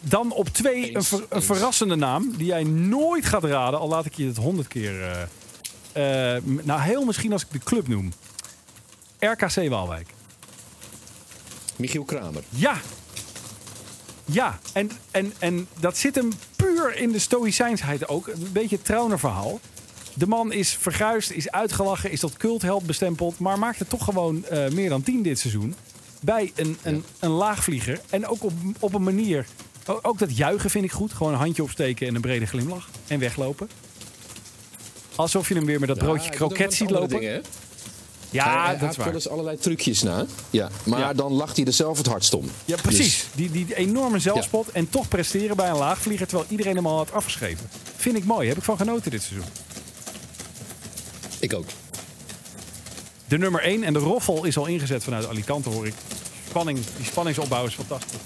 Dan 0.00 0.32
op 0.32 0.48
twee 0.48 0.94
een, 0.96 1.02
ver- 1.04 1.26
verrassende 1.30 1.94
naam 1.94 2.36
die 2.36 2.46
jij 2.46 2.64
nooit 2.64 3.26
gaat 3.26 3.44
raden. 3.44 3.80
Al 3.80 3.88
laat 3.88 4.04
ik 4.06 4.14
je 4.14 4.26
het 4.26 4.36
honderd 4.36 4.68
keer... 4.68 5.02
eh, 5.92 6.36
eh, 6.36 6.42
nou, 6.44 6.80
heel 6.80 7.04
misschien 7.04 7.32
als 7.32 7.42
ik 7.42 7.52
de 7.52 7.58
club 7.58 7.88
noem. 7.88 8.12
RKC 9.18 9.68
Waalwijk. 9.68 10.08
Michiel 11.76 12.04
Kramer. 12.04 12.42
Ja. 12.48 12.80
Ja, 14.24 14.58
en, 14.72 14.90
en, 15.10 15.32
en 15.38 15.68
dat 15.80 15.96
zit 15.96 16.14
hem 16.14 16.28
puur 16.56 16.96
in 16.96 17.12
de 17.12 17.18
stoïcijnsheid 17.18 18.08
ook. 18.08 18.26
Een 18.26 18.48
beetje 18.52 18.76
het 18.82 19.20
verhaal. 19.20 19.60
De 20.18 20.26
man 20.26 20.52
is 20.52 20.76
verguisd, 20.80 21.30
is 21.30 21.50
uitgelachen, 21.50 22.10
is 22.10 22.20
tot 22.20 22.36
cultheld 22.36 22.86
bestempeld... 22.86 23.38
maar 23.38 23.58
maakt 23.58 23.78
het 23.78 23.88
toch 23.88 24.04
gewoon 24.04 24.44
eh, 24.44 24.68
meer 24.68 24.88
dan 24.88 25.02
tien 25.02 25.22
dit 25.22 25.38
seizoen. 25.38 25.74
Bij 26.20 26.52
een, 26.54 26.78
een, 26.82 27.04
een 27.18 27.30
laagvlieger. 27.30 28.00
En 28.10 28.26
ook 28.26 28.44
op, 28.44 28.52
op 28.78 28.94
een 28.94 29.02
manier... 29.02 29.46
Ook 30.02 30.18
dat 30.18 30.36
juichen 30.36 30.70
vind 30.70 30.84
ik 30.84 30.92
goed. 30.92 31.12
Gewoon 31.12 31.32
een 31.32 31.38
handje 31.38 31.62
opsteken 31.62 32.06
en 32.06 32.14
een 32.14 32.20
brede 32.20 32.46
glimlach. 32.46 32.88
En 33.06 33.18
weglopen. 33.18 33.68
Alsof 35.14 35.48
je 35.48 35.54
hem 35.54 35.64
weer 35.64 35.78
met 35.80 35.88
dat 35.88 35.98
broodje 35.98 36.30
kroket 36.30 36.74
ziet 36.74 36.90
lopen. 36.90 37.08
Dingen, 37.08 37.32
hè? 37.32 37.40
ja, 38.30 38.64
hij, 38.64 38.78
dat 38.78 38.90
is 38.90 38.96
wel 38.96 39.06
waar. 39.06 39.14
eens 39.14 39.28
allerlei 39.28 39.56
trucjes 39.58 40.02
na. 40.02 40.26
Ja, 40.50 40.68
maar 40.84 40.98
Ja. 40.98 41.12
dan 41.12 41.32
lacht 41.32 41.56
hij 41.56 41.66
er 41.66 41.72
zelf 41.72 41.98
het 41.98 42.06
hardst 42.06 42.34
om. 42.34 42.50
Ja, 42.64 42.76
precies. 42.82 43.26
Dus, 43.34 43.50
Die, 43.50 43.50
die 43.50 43.74
enorme 43.76 44.18
zelfspot 44.18 44.68
en 44.68 44.88
toch 44.90 45.08
presteren 45.08 45.56
bij 45.56 45.68
een 45.68 45.76
laagvlieger... 45.76 46.26
terwijl 46.26 46.48
iedereen 46.50 46.76
hem 46.76 46.86
al 46.86 46.96
had 46.96 47.12
afgeschreven. 47.12 47.70
Vind 47.96 48.16
ik 48.16 48.24
mooi. 48.24 48.48
Heb 48.48 48.56
ik 48.56 48.62
van 48.62 48.76
genoten 48.76 49.10
dit 49.10 49.22
seizoen. 49.22 49.48
Ik 51.40 51.54
ook. 51.54 51.66
De 53.28 53.38
nummer 53.38 53.60
1 53.62 53.82
en 53.82 53.92
de 53.92 53.98
roffel 53.98 54.44
is 54.44 54.56
al 54.56 54.66
ingezet 54.66 55.04
vanuit 55.04 55.26
Alicante, 55.28 55.68
hoor 55.68 55.86
ik. 55.86 55.94
Spanning, 56.48 56.78
die 56.96 57.06
spanningsopbouw 57.06 57.66
is 57.66 57.74
fantastisch. 57.74 58.18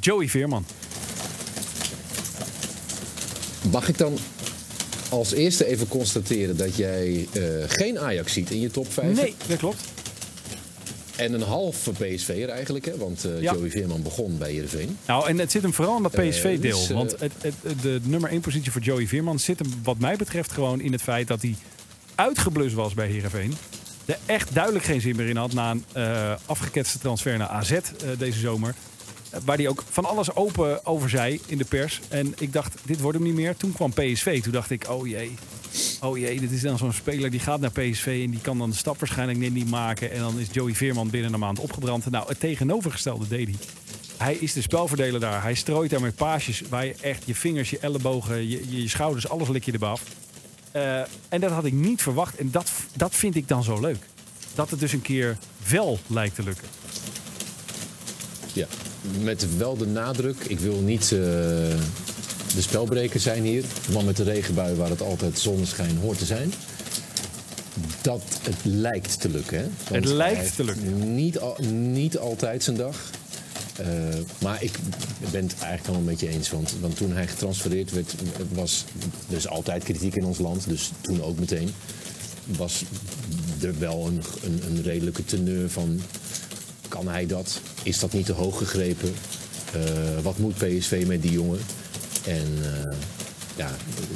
Joey 0.00 0.28
Veerman. 0.28 0.64
Mag 3.72 3.88
ik 3.88 3.98
dan 3.98 4.18
als 5.08 5.32
eerste 5.32 5.66
even 5.66 5.88
constateren 5.88 6.56
dat 6.56 6.76
jij 6.76 7.28
eh, 7.32 7.42
geen 7.66 7.98
Ajax 7.98 8.32
ziet 8.32 8.50
in 8.50 8.60
je 8.60 8.70
top 8.70 8.92
5? 8.92 9.16
Nee, 9.16 9.34
dat 9.46 9.58
klopt. 9.58 9.80
En 11.16 11.32
een 11.32 11.42
halve 11.42 11.90
PSV'er 11.92 12.48
eigenlijk, 12.48 12.84
hè? 12.84 12.96
want 12.96 13.24
eh, 13.24 13.40
Ja. 13.40 13.52
Joey 13.54 13.70
Veerman 13.70 14.02
begon 14.02 14.38
bij 14.38 14.50
Heerenveen. 14.50 14.98
Nou, 15.06 15.28
en 15.28 15.38
het 15.38 15.50
zit 15.50 15.62
hem 15.62 15.74
vooral 15.74 15.96
in 15.96 16.02
dat 16.02 16.14
Eh, 16.14 16.28
PSV-deel. 16.28 16.78
dus, 16.78 16.88
want 16.90 17.10
het, 17.18 17.32
het, 17.40 17.54
de 17.82 18.00
nummer 18.02 18.30
1 18.30 18.40
positie 18.40 18.72
voor 18.72 18.80
Joey 18.80 19.06
Veerman 19.06 19.38
zit 19.38 19.58
hem 19.58 19.68
wat 19.82 19.98
mij 19.98 20.16
betreft 20.16 20.52
gewoon 20.52 20.80
in 20.80 20.92
het 20.92 21.02
feit 21.02 21.28
dat 21.28 21.42
hij 21.42 21.56
uitgeblust 22.18 22.74
was 22.74 22.94
bij 22.94 23.08
Heerenveen. 23.08 23.54
Er 24.04 24.18
echt 24.26 24.54
duidelijk 24.54 24.84
geen 24.84 25.00
zin 25.00 25.16
meer 25.16 25.28
in 25.28 25.36
had 25.36 25.52
na 25.52 25.70
een 25.70 25.84
eh, 25.92 26.32
afgeketste 26.46 26.98
transfer 26.98 27.38
naar 27.38 27.48
AZ 27.48 27.70
eh, 27.70 27.80
deze 28.18 28.38
zomer. 28.38 28.74
Eh, 29.30 29.40
Waar 29.44 29.56
hij 29.56 29.68
ook 29.68 29.84
van 29.90 30.04
alles 30.04 30.34
open 30.34 30.86
over 30.86 31.08
zei 31.08 31.40
in 31.46 31.58
de 31.58 31.64
pers. 31.64 32.00
En 32.08 32.34
ik 32.38 32.52
dacht, 32.52 32.74
dit 32.84 33.00
wordt 33.00 33.18
hem 33.18 33.26
niet 33.26 33.36
meer. 33.36 33.56
Toen 33.56 33.72
kwam 33.72 33.92
PSV. 33.92 34.42
Toen 34.42 34.52
dacht 34.52 34.70
ik, 34.70 34.88
oh 34.90 35.06
jee. 35.06 35.34
Oh 36.00 36.18
jee, 36.18 36.40
dit 36.40 36.50
is 36.50 36.60
dan 36.60 36.78
zo'n 36.78 36.92
speler 36.92 37.30
die 37.30 37.40
gaat 37.40 37.60
naar 37.60 37.70
PSV 37.70 38.22
en 38.24 38.30
die 38.30 38.40
kan 38.40 38.58
dan 38.58 38.70
de 38.70 38.76
stap 38.76 38.98
waarschijnlijk 38.98 39.38
niet 39.38 39.70
maken. 39.70 40.10
En 40.10 40.18
dan 40.18 40.38
is 40.38 40.46
Joey 40.52 40.74
Veerman 40.74 41.10
binnen 41.10 41.32
een 41.32 41.40
maand 41.40 41.58
opgebrand. 41.58 42.10
Nou, 42.10 42.28
het 42.28 42.40
tegenovergestelde 42.40 43.28
deed 43.28 43.46
hij. 43.46 43.56
Hij 44.16 44.34
is 44.34 44.52
de 44.52 44.62
spelverdeler 44.62 45.20
daar. 45.20 45.42
Hij 45.42 45.54
strooit 45.54 45.90
daar 45.90 46.00
met 46.00 46.14
paasjes 46.14 46.62
waar 46.68 46.84
je 46.84 46.94
echt 47.00 47.22
je 47.26 47.34
vingers, 47.34 47.70
je 47.70 47.78
ellebogen, 47.78 48.48
je, 48.48 48.70
je, 48.70 48.82
je 48.82 48.88
schouders, 48.88 49.28
alles 49.28 49.48
lik 49.48 49.64
je 49.64 49.72
erbij 49.72 49.88
af. 49.88 50.02
Eh, 50.72 51.00
en 51.28 51.40
dat 51.40 51.50
had 51.50 51.64
ik 51.64 51.72
niet 51.72 52.02
verwacht. 52.02 52.36
En 52.36 52.50
dat, 52.50 52.70
dat 52.96 53.14
vind 53.14 53.34
ik 53.34 53.48
dan 53.48 53.64
zo 53.64 53.80
leuk. 53.80 53.98
Dat 54.54 54.70
het 54.70 54.80
dus 54.80 54.92
een 54.92 55.02
keer 55.02 55.36
wel 55.68 55.98
lijkt 56.06 56.34
te 56.34 56.42
lukken. 56.42 56.68
Ja, 58.52 58.66
met 59.22 59.56
wel 59.56 59.76
de 59.76 59.86
nadruk. 59.86 60.36
Ik 60.46 60.58
wil 60.60 60.80
niet 60.80 61.02
eh, 61.02 61.08
de 62.54 62.60
spelbreker 62.60 63.20
zijn 63.20 63.42
hier. 63.42 63.64
Want 63.90 64.06
met 64.06 64.16
de 64.16 64.22
regenbui 64.22 64.74
waar 64.74 64.88
het 64.90 65.02
altijd 65.02 65.38
zonneschijn 65.38 65.98
hoort 65.98 66.18
te 66.18 66.24
zijn. 66.24 66.52
Dat 68.02 68.22
het 68.42 68.56
lijkt 68.62 69.20
te 69.20 69.28
lukken. 69.28 69.58
Hè? 69.58 69.64
Want 69.88 70.04
Het 70.04 70.12
lijkt 70.14 70.56
te 70.56 70.64
lukken. 70.64 71.14
Niet, 71.14 71.38
al, 71.38 71.56
niet 71.70 72.18
altijd 72.18 72.62
zijn 72.62 72.76
dag. 72.76 72.96
Eh, 73.78 73.86
maar 74.42 74.62
ik 74.62 74.78
ben 75.30 75.42
het 75.42 75.54
eigenlijk 75.60 75.86
wel 75.86 75.96
een 75.96 76.04
beetje 76.04 76.28
eens. 76.28 76.50
Want, 76.50 76.74
want 76.80 76.96
toen 76.96 77.12
hij 77.12 77.26
getransfereerd 77.26 77.92
werd, 77.92 78.14
was 78.52 78.84
er 79.30 79.36
is 79.36 79.48
altijd 79.48 79.84
kritiek 79.84 80.14
in 80.14 80.24
ons 80.24 80.38
land. 80.38 80.68
Dus 80.68 80.90
toen 81.00 81.22
ook 81.22 81.38
meteen. 81.38 81.70
Was 82.44 82.84
er 83.60 83.78
wel 83.78 84.06
een, 84.06 84.22
een, 84.42 84.62
een 84.66 84.82
redelijke 84.82 85.24
teneur 85.24 85.70
van 85.70 86.00
kan 86.88 87.08
hij 87.08 87.26
dat? 87.26 87.60
Is 87.82 87.98
dat 87.98 88.12
niet 88.12 88.26
te 88.26 88.32
hoog 88.32 88.58
gegrepen? 88.58 89.14
Eh, 89.72 89.82
wat 90.22 90.38
moet 90.38 90.54
PSV 90.54 91.04
met 91.06 91.22
die 91.22 91.32
jongen? 91.32 91.60
En 92.26 92.46
eh, 92.62 92.96
ja, 93.58 93.70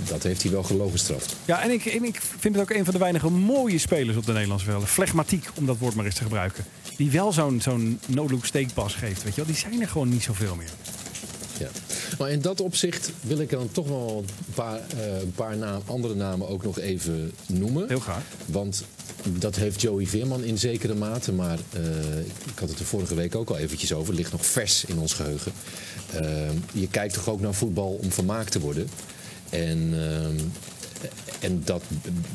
dat 0.09 0.23
heeft 0.23 0.43
hij 0.43 0.53
wel 0.53 0.63
gelogen 0.63 0.93
gestraft. 0.93 1.37
Ja, 1.45 1.63
en 1.63 1.71
ik, 1.71 1.85
en 1.85 2.05
ik 2.05 2.21
vind 2.39 2.55
het 2.55 2.63
ook 2.63 2.77
een 2.77 2.85
van 2.85 2.93
de 2.93 3.01
weinige 3.01 3.31
mooie 3.31 3.79
spelers 3.79 4.17
op 4.17 4.27
de 4.27 4.33
Nederlandse 4.33 4.67
velden. 4.67 4.89
Flegmatiek, 4.89 5.49
om 5.55 5.67
dat 5.67 5.79
woord 5.79 5.95
maar 5.95 6.05
eens 6.05 6.15
te 6.15 6.23
gebruiken. 6.23 6.65
Die 6.97 7.11
wel 7.11 7.33
zo'n 7.33 7.61
zo'n 7.61 8.01
no-look 8.07 8.45
steekpas 8.45 8.95
geeft. 8.95 9.23
Weet 9.23 9.35
je 9.35 9.41
wel? 9.41 9.51
Die 9.51 9.61
zijn 9.61 9.81
er 9.81 9.89
gewoon 9.89 10.09
niet 10.09 10.23
zoveel 10.23 10.55
meer. 10.55 10.71
Ja. 11.59 11.69
Maar 12.19 12.31
in 12.31 12.41
dat 12.41 12.61
opzicht 12.61 13.11
wil 13.21 13.39
ik 13.39 13.51
dan 13.51 13.69
toch 13.73 13.89
wel 13.89 14.25
een 14.47 14.55
paar, 14.55 14.81
eh, 14.97 15.21
een 15.21 15.33
paar 15.33 15.57
naam, 15.57 15.83
andere 15.87 16.15
namen 16.15 16.49
ook 16.49 16.63
nog 16.63 16.79
even 16.79 17.33
noemen. 17.47 17.89
Heel 17.89 18.01
graag. 18.01 18.23
Want 18.47 18.85
dat 19.25 19.57
heeft 19.57 19.81
Joey 19.81 20.07
Veerman 20.07 20.45
in 20.45 20.59
zekere 20.59 20.95
mate. 20.95 21.33
Maar 21.33 21.59
eh, 21.73 22.19
ik 22.21 22.59
had 22.59 22.69
het 22.69 22.79
er 22.79 22.85
vorige 22.85 23.15
week 23.15 23.35
ook 23.35 23.51
al 23.51 23.59
eventjes 23.59 23.93
over. 23.93 24.09
Het 24.09 24.17
ligt 24.17 24.33
nog 24.33 24.47
vers 24.47 24.85
in 24.85 24.99
ons 24.99 25.13
geheugen. 25.13 25.53
Eh, 26.13 26.51
je 26.73 26.89
kijkt 26.89 27.15
toch 27.15 27.29
ook 27.29 27.41
naar 27.41 27.55
voetbal 27.55 27.99
om 28.03 28.13
vermaakt 28.13 28.53
te 28.53 28.61
worden. 28.61 28.89
En, 29.53 29.91
ehm, 29.95 30.37
en 31.41 31.63
dat, 31.65 31.83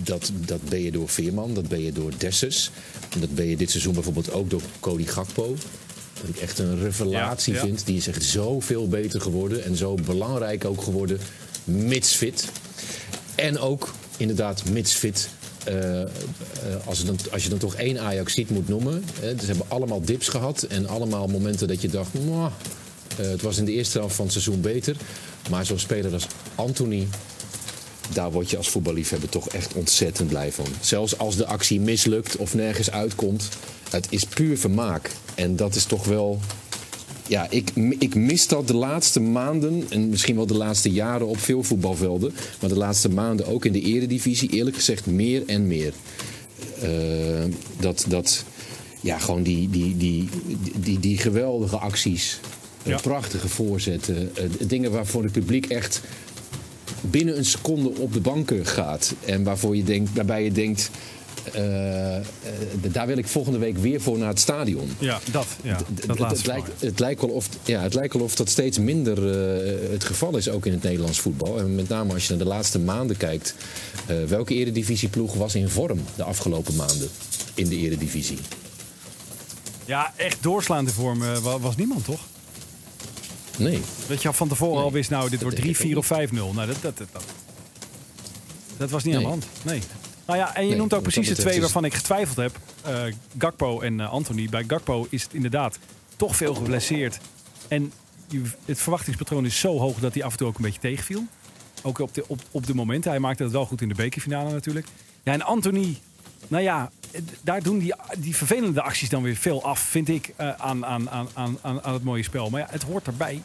dat, 0.03 0.31
dat 0.45 0.62
ben 0.69 0.81
je 0.81 0.91
door 0.91 1.09
Veerman, 1.09 1.53
dat 1.53 1.67
ben 1.67 1.81
je 1.83 1.91
door 1.91 2.12
Dessers. 2.17 2.69
En 3.13 3.19
dat 3.19 3.36
ben 3.36 3.45
je 3.45 3.57
dit 3.57 3.69
seizoen 3.69 3.93
bijvoorbeeld 3.93 4.31
ook 4.31 4.50
door 4.50 4.62
Cody 4.79 5.05
Gakpo. 5.05 5.55
Wat 6.21 6.29
ik 6.29 6.38
echt 6.38 6.59
een 6.59 6.79
revelatie 6.79 7.53
Ja, 7.53 7.59
ja. 7.59 7.65
vind. 7.65 7.86
Die 7.86 7.97
is 7.97 8.07
echt 8.07 8.24
zoveel 8.24 8.88
beter 8.88 9.21
geworden. 9.21 9.63
En 9.63 9.75
zo 9.75 9.95
belangrijk 10.05 10.65
ook 10.65 10.81
geworden. 10.81 11.19
Mits 11.63 12.13
fit. 12.13 12.45
En 13.36 13.59
ook 13.59 13.93
inderdaad 14.17 14.69
mits 14.69 14.93
fit. 14.93 15.29
eh, 15.65 16.01
eh, 16.01 16.07
als, 16.86 17.00
je 17.00 17.05
dan, 17.05 17.17
als 17.31 17.43
je 17.43 17.50
dan 17.50 17.57
toch 17.57 17.75
één 17.75 18.00
Ajax 18.00 18.33
ziet 18.33 18.50
moet 18.50 18.67
noemen. 18.67 19.03
Hè, 19.19 19.29
ze 19.39 19.45
hebben 19.45 19.65
allemaal 19.67 20.01
dips 20.01 20.27
gehad. 20.27 20.63
En 20.63 20.88
allemaal 20.88 21.27
momenten 21.27 21.67
dat 21.67 21.81
je 21.81 21.88
dacht... 21.88 22.09
"Mwah, 23.17 23.25
eh, 23.25 23.31
het 23.31 23.41
was 23.41 23.57
in 23.57 23.65
de 23.65 23.71
eerste 23.71 23.97
helft 23.97 24.15
van 24.15 24.25
het 24.25 24.33
seizoen 24.33 24.62
beter. 24.62 24.95
Maar 25.50 25.65
zo'n 25.65 25.79
speler 25.79 26.13
als 26.13 26.27
Anthony... 26.55 27.07
Daar 28.13 28.31
word 28.31 28.50
je 28.50 28.57
als 28.57 28.69
voetballiefhebber 28.69 29.29
toch 29.29 29.50
echt 29.50 29.74
ontzettend 29.74 30.29
blij 30.29 30.51
van. 30.51 30.65
Zelfs 30.81 31.17
als 31.17 31.36
de 31.36 31.45
actie 31.45 31.79
mislukt 31.79 32.36
of 32.36 32.53
nergens 32.53 32.91
uitkomt. 32.91 33.50
Het 33.89 34.07
is 34.09 34.24
puur 34.24 34.57
vermaak. 34.57 35.12
En 35.36 35.55
dat 35.55 35.75
is 35.75 35.83
toch 35.83 36.05
wel 36.05 36.39
ja, 37.27 37.47
ik, 37.50 37.71
ik 38.00 38.15
mis 38.15 38.47
dat 38.47 38.67
de 38.67 38.75
laatste 38.75 39.19
maanden 39.19 39.86
en 39.89 40.09
misschien 40.09 40.36
wel 40.36 40.45
de 40.45 40.57
laatste 40.57 40.91
jaren 40.91 41.27
op 41.27 41.39
veel 41.39 41.63
voetbalvelden. 41.63 42.33
Maar 42.62 42.69
de 42.69 42.77
laatste 42.77 43.09
maanden 43.09 43.47
ook 43.47 43.65
in 43.65 43.71
de 43.71 43.81
eredivisie, 43.81 44.50
eerlijk 44.50 44.75
gezegd, 44.75 45.05
meer 45.05 45.43
en 45.45 45.67
meer. 45.67 45.93
Eh, 46.81 46.89
dat, 47.79 48.05
dat, 48.07 48.43
ja, 49.01 49.17
gewoon 49.17 49.43
die, 49.43 49.69
die, 49.69 49.97
die, 49.97 50.29
die, 50.75 51.00
die 51.00 51.17
geweldige 51.17 51.77
acties, 51.77 52.39
Ja. 52.88 52.98
prachtige 52.98 53.48
voorzetten, 53.50 54.32
eh, 54.36 54.44
dingen 54.67 54.91
waarvoor 54.91 55.24
het 55.24 55.32
publiek 55.32 55.65
echt 55.65 56.01
binnen 57.01 57.38
een 57.38 57.46
seconde 57.46 57.89
op 58.00 58.13
de 58.13 58.20
banken 58.20 58.65
gaat. 58.65 59.13
En 59.25 59.44
waarvoor 59.44 59.75
je 59.75 59.84
denkt, 59.84 60.10
waarbij 60.15 60.44
je 60.44 60.51
denkt, 60.51 60.89
eh, 61.53 62.17
eh, 62.17 62.24
daar 62.91 63.08
wil 63.08 63.17
ik 63.17 63.27
volgende 63.27 63.58
week 63.60 63.77
weer 63.77 64.01
voor 64.01 64.17
naar 64.17 64.27
het 64.27 64.39
stadion. 64.39 64.89
Ja, 65.00 65.20
dat. 65.32 65.48
Ja, 65.63 65.77
dat 66.06 66.29
het, 66.29 66.46
lijkt, 66.46 66.70
het, 66.82 67.00
lijkt 67.00 67.22
wel 67.22 67.29
of, 67.29 67.50
ja, 67.65 67.82
het 67.82 67.94
lijkt 67.94 68.13
wel 68.13 68.24
of 68.24 68.36
dat 68.36 68.50
steeds 68.50 68.77
minder 68.79 69.17
eh, 69.32 69.91
het 69.91 70.03
geval 70.03 70.38
is, 70.38 70.50
ook 70.50 70.65
in 70.65 70.72
het 70.72 70.84
Nederlands 70.84 71.20
voetbal. 71.20 71.60
En 71.60 71.75
met 71.75 71.88
name 71.89 72.13
als 72.13 72.24
je 72.24 72.29
naar 72.29 72.38
de 72.44 72.46
laatste 72.50 72.79
maanden 72.79 73.17
kijkt. 73.17 73.56
eh, 74.06 74.15
welke 74.27 74.53
eredivisieploeg 74.53 75.34
was 75.34 75.56
in 75.56 75.70
vorm 75.70 76.00
de 76.15 76.24
afgelopen 76.24 76.75
maanden 76.75 77.10
in 77.53 77.67
de 77.67 77.75
eredivisie? 77.77 78.38
Ja, 79.86 80.13
echt 80.15 80.38
doorslaande 80.44 80.91
vorm 80.91 81.24
eh, 81.24 81.38
wa- 81.38 81.60
was 81.60 81.75
niemand, 81.75 82.06
toch? 82.06 82.20
Nee. 83.57 83.81
Dat 84.07 84.21
je 84.21 84.33
van 84.33 84.47
tevoren 84.47 84.75
Nee, 84.75 84.83
al 84.83 84.91
wist, 84.91 85.09
nou, 85.09 85.29
dit 85.29 85.41
wordt 85.41 85.55
denk 85.61 85.75
3, 85.75 85.89
ik 85.91 85.95
4 85.95 86.19
ook 86.19 86.21
of 86.21 86.29
5-0. 86.51 86.55
Nou, 86.55 86.67
dat, 86.67 86.81
dat, 86.81 86.97
dat, 86.97 87.07
dat, 87.11 87.23
dat 88.77 88.89
was 88.89 89.03
niet 89.03 89.15
aan 89.15 89.21
de 89.21 89.27
hand. 89.27 89.47
Nee. 89.63 89.81
Nou 90.25 90.39
ja, 90.39 90.55
en 90.55 90.63
je 90.63 90.69
Nee, 90.69 90.77
noemt 90.77 90.93
ook 90.93 91.01
precies 91.01 91.27
de 91.27 91.35
twee 91.35 91.59
waarvan 91.59 91.85
ik 91.85 91.93
getwijfeld 91.93 92.37
heb. 92.37 92.59
Eh, 92.83 93.03
Gakpo 93.37 93.81
en 93.81 93.99
eh, 93.99 94.09
Anthony. 94.11 94.47
Bij 94.49 94.63
Gakpo 94.67 95.07
is 95.09 95.23
het 95.23 95.33
inderdaad 95.33 95.79
toch 96.15 96.35
veel 96.35 96.55
geblesseerd. 96.55 97.17
En 97.67 97.91
je- 98.27 98.41
het 98.65 98.79
verwachtingspatroon 98.79 99.45
is 99.45 99.59
zo 99.59 99.77
hoog 99.79 99.99
dat 99.99 100.13
hij 100.13 100.23
af 100.23 100.31
en 100.31 100.37
toe 100.37 100.47
ook 100.47 100.55
een 100.57 100.63
beetje 100.63 100.79
tegenviel. 100.79 101.23
Ook 101.83 101.99
op 101.99 102.13
de, 102.13 102.23
op, 102.27 102.39
op 102.51 102.65
de 102.67 102.75
momenten. 102.75 103.11
Hij 103.11 103.19
maakte 103.19 103.43
het 103.43 103.51
wel 103.51 103.65
goed 103.65 103.81
in 103.81 103.87
de 103.87 103.93
bekerfinale 103.95 104.51
natuurlijk. 104.51 104.87
Ja, 105.23 105.33
en 105.33 105.41
Anthony, 105.41 105.97
nou 106.47 106.63
ja, 106.63 106.91
daar 107.41 107.61
doen 107.63 107.79
die, 107.79 107.93
die 108.17 108.35
vervelende 108.35 108.81
acties 108.81 109.09
dan 109.09 109.23
weer 109.23 109.35
veel 109.35 109.63
af, 109.63 109.79
vind 109.79 110.09
ik, 110.09 110.33
eh, 110.35 110.51
aan, 110.57 110.85
aan, 110.85 111.09
aan, 111.09 111.29
aan, 111.33 111.57
aan 111.61 111.83
aan 111.83 111.93
het 111.93 112.03
mooie 112.03 112.23
spel. 112.23 112.49
Maar 112.49 112.59
ja, 112.61 112.67
het 112.69 112.83
hoort 112.83 113.07
erbij. 113.07 113.41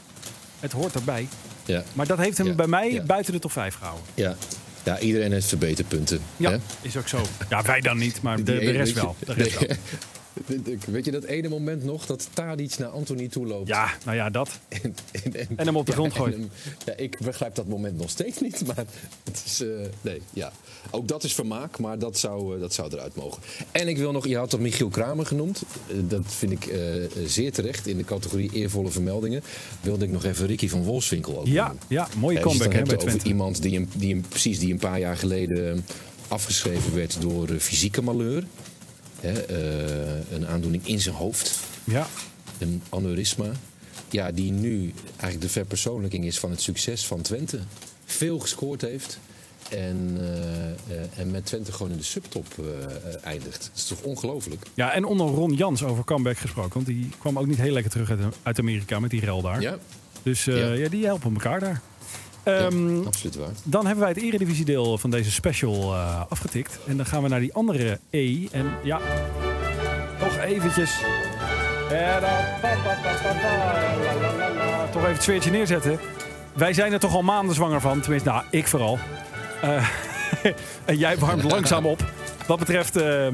Het 0.61 0.73
hoort 0.73 0.95
erbij. 0.95 1.28
Ja. 1.64 1.83
Maar 1.92 2.07
dat 2.07 2.19
heeft 2.19 2.38
hem 2.38 2.47
Ja, 2.47 2.54
bij 2.54 2.66
mij 2.66 2.92
ja. 2.92 3.02
buiten 3.02 3.33
de 3.33 3.38
top 3.38 3.52
5 3.52 3.75
gehouden. 3.75 4.04
Ja. 4.14 4.37
ja, 4.83 4.99
iedereen 4.99 5.33
heeft 5.33 5.47
verbeterpunten. 5.49 6.21
Ja, 6.37 6.50
hè? 6.50 6.59
is 6.81 6.97
ook 6.97 7.09
zo. 7.09 7.23
Ja, 7.49 7.62
wij 7.62 7.81
dan 7.81 7.99
niet, 7.99 8.23
maar 8.23 8.37
de, 8.37 8.42
de 8.45 8.71
rest 8.71 8.92
wel. 8.92 9.16
De 9.19 9.33
rest 9.33 9.59
wel. 9.59 9.69
Weet 10.87 11.05
je 11.05 11.11
dat 11.11 11.25
ene 11.25 11.49
moment 11.49 11.85
nog 11.85 12.07
dat 12.07 12.29
Tadic 12.33 12.79
naar 12.79 12.89
Anthony 12.89 13.29
toe 13.29 13.47
loopt? 13.47 13.69
Ja, 13.69 13.91
nou 14.05 14.17
ja, 14.17 14.31
dat. 14.31 14.49
En, 14.83 14.95
en, 15.33 15.47
En 15.57 15.67
hem 15.67 15.77
op 15.77 15.87
de 15.87 15.93
grond 15.93 16.12
gooit. 16.15 16.35
hem- 16.35 16.51
ja, 16.87 16.93
ik 16.97 17.19
begrijp 17.19 17.55
dat 17.55 17.67
moment 17.67 17.99
nog 17.99 18.11
steeds 18.11 18.41
niet. 18.41 18.62
Maar 18.67 18.85
het 19.25 19.43
is. 19.47 19.61
eh, 19.62 19.69
nee, 20.01 20.21
ja. 20.33 20.53
Ook 20.91 21.09
dat 21.09 21.25
is 21.25 21.35
vermaak, 21.35 21.79
maar 21.79 21.99
dat 21.99 22.19
zou, 22.19 22.55
eh, 22.55 22.61
dat 22.61 22.75
zou 22.75 22.93
eruit 22.93 23.15
mogen. 23.17 23.43
En 23.73 23.89
ik 23.89 23.97
wil 23.97 24.12
nog. 24.12 24.27
Je 24.27 24.37
had 24.37 24.51
toch 24.51 24.61
Michiel 24.61 24.89
Kramer 24.89 25.27
genoemd. 25.27 25.62
Eh, 25.89 25.97
dat 26.01 26.23
vind 26.27 26.53
ik 26.53 26.73
zeer 27.27 27.53
terecht. 27.53 27.87
In 27.87 27.97
de 27.97 28.05
categorie 28.05 28.51
eervolle 28.53 28.91
vermeldingen. 28.91 29.43
Wilde 29.81 30.05
ik 30.05 30.11
nog 30.11 30.25
even 30.25 30.47
Ricky 30.47 30.69
van 30.69 30.83
Wolfswinkel 30.83 31.39
ook 31.39 31.47
Ja, 31.47 31.67
noemen. 31.67 31.83
ja 31.89 32.09
mooie 32.17 32.41
comeback 32.41 32.73
dan 32.75 32.85
bij 32.85 32.97
over 32.97 33.27
iemand 33.27 33.62
die, 33.62 33.87
die 33.97 34.21
precies 34.29 34.59
die 34.59 34.73
een 34.73 34.79
paar 34.79 34.99
jaar 34.99 35.17
geleden 35.17 35.85
afgeschreven 36.29 36.95
werd 36.95 37.17
door 37.21 37.49
fysieke 37.49 38.03
malheur. 38.03 38.45
Hè, 39.23 39.33
eh, 39.33 40.33
een 40.37 40.47
aandoening 40.47 40.87
in 40.87 41.00
zijn 41.00 41.14
hoofd 41.14 41.61
Ja, 41.85 42.07
een 42.59 42.83
aneurysma. 42.88 43.47
Ja, 44.11 44.33
die 44.33 44.52
nu 44.52 44.93
eigenlijk 45.11 45.41
de 45.41 45.49
verpersoonlijking 45.49 46.25
is 46.25 46.38
van 46.38 46.50
het 46.50 46.61
succes 46.61 47.07
van 47.07 47.21
Twente. 47.21 47.59
Veel 48.05 48.38
gescoord 48.38 48.81
heeft. 48.81 49.19
En, 49.71 50.17
eh, 50.21 50.71
eh, 50.97 51.09
en 51.17 51.31
met 51.31 51.47
Twente 51.47 51.73
gewoon 51.73 51.93
in 51.93 51.99
de 51.99 52.02
subtop 52.02 52.47
eindigt. 53.23 53.61
Dat 53.61 53.71
is 53.76 53.85
toch 53.87 54.00
ongelooflijk? 54.02 54.67
ja, 54.75 54.93
en 54.93 55.05
onder 55.05 55.26
Ron 55.26 55.55
Jans 55.55 55.83
over 55.83 56.05
comeback 56.05 56.38
gesproken. 56.38 56.73
Want 56.73 56.87
die 56.87 57.09
kwam 57.19 57.38
ook 57.38 57.47
niet 57.47 57.59
heel 57.61 57.73
lekker 57.73 57.93
terug 57.93 58.11
uit, 58.11 58.21
uit 58.43 58.59
Amerika 58.59 59.00
met 59.00 59.11
die 59.11 59.21
rel 59.21 59.43
daar. 59.43 59.61
Ja, 59.61 59.79
Dus 60.23 60.45
Ja. 60.45 60.73
ja. 60.73 60.88
die 60.88 61.05
helpen 61.05 61.33
elkaar 61.33 61.61
daar. 61.61 61.83
Ja, 62.45 62.53
Ehm, 62.59 63.07
absoluut 63.07 63.37
waar. 63.37 63.51
Dan 63.63 63.87
hebben 63.87 64.05
wij 64.05 64.13
het 64.13 64.23
eredivisiedeel 64.23 64.99
van 64.99 65.11
deze 65.11 65.31
special 65.31 65.95
eh, 65.95 66.23
afgetikt. 66.29 66.79
En 66.87 66.97
dan 66.97 67.07
gaan 67.07 67.23
we 67.23 67.29
naar 67.29 67.41
die 67.41 67.55
andere 67.55 67.99
E. 68.11 68.47
En 68.51 68.75
ja, 68.83 69.01
toch 70.19 70.39
eventjes... 70.39 70.99
Toch 74.91 75.03
even 75.03 75.13
het 75.13 75.23
zweertje 75.23 75.51
neerzetten. 75.51 75.99
Wij 76.55 76.73
zijn 76.73 76.93
er 76.93 76.99
toch 76.99 77.15
al 77.15 77.23
maanden 77.23 77.55
zwanger 77.55 77.81
van. 77.81 78.01
Tenminste, 78.01 78.29
nou, 78.29 78.45
ik 78.51 78.67
vooral. 78.67 78.99
Eh, 79.63 79.89
en 80.85 80.97
jij 80.97 81.19
warmt 81.19 81.43
langzaam 81.43 81.87
op. 81.87 82.05
Wat 82.47 82.59
betreft 82.59 82.97
eh, 82.97 83.27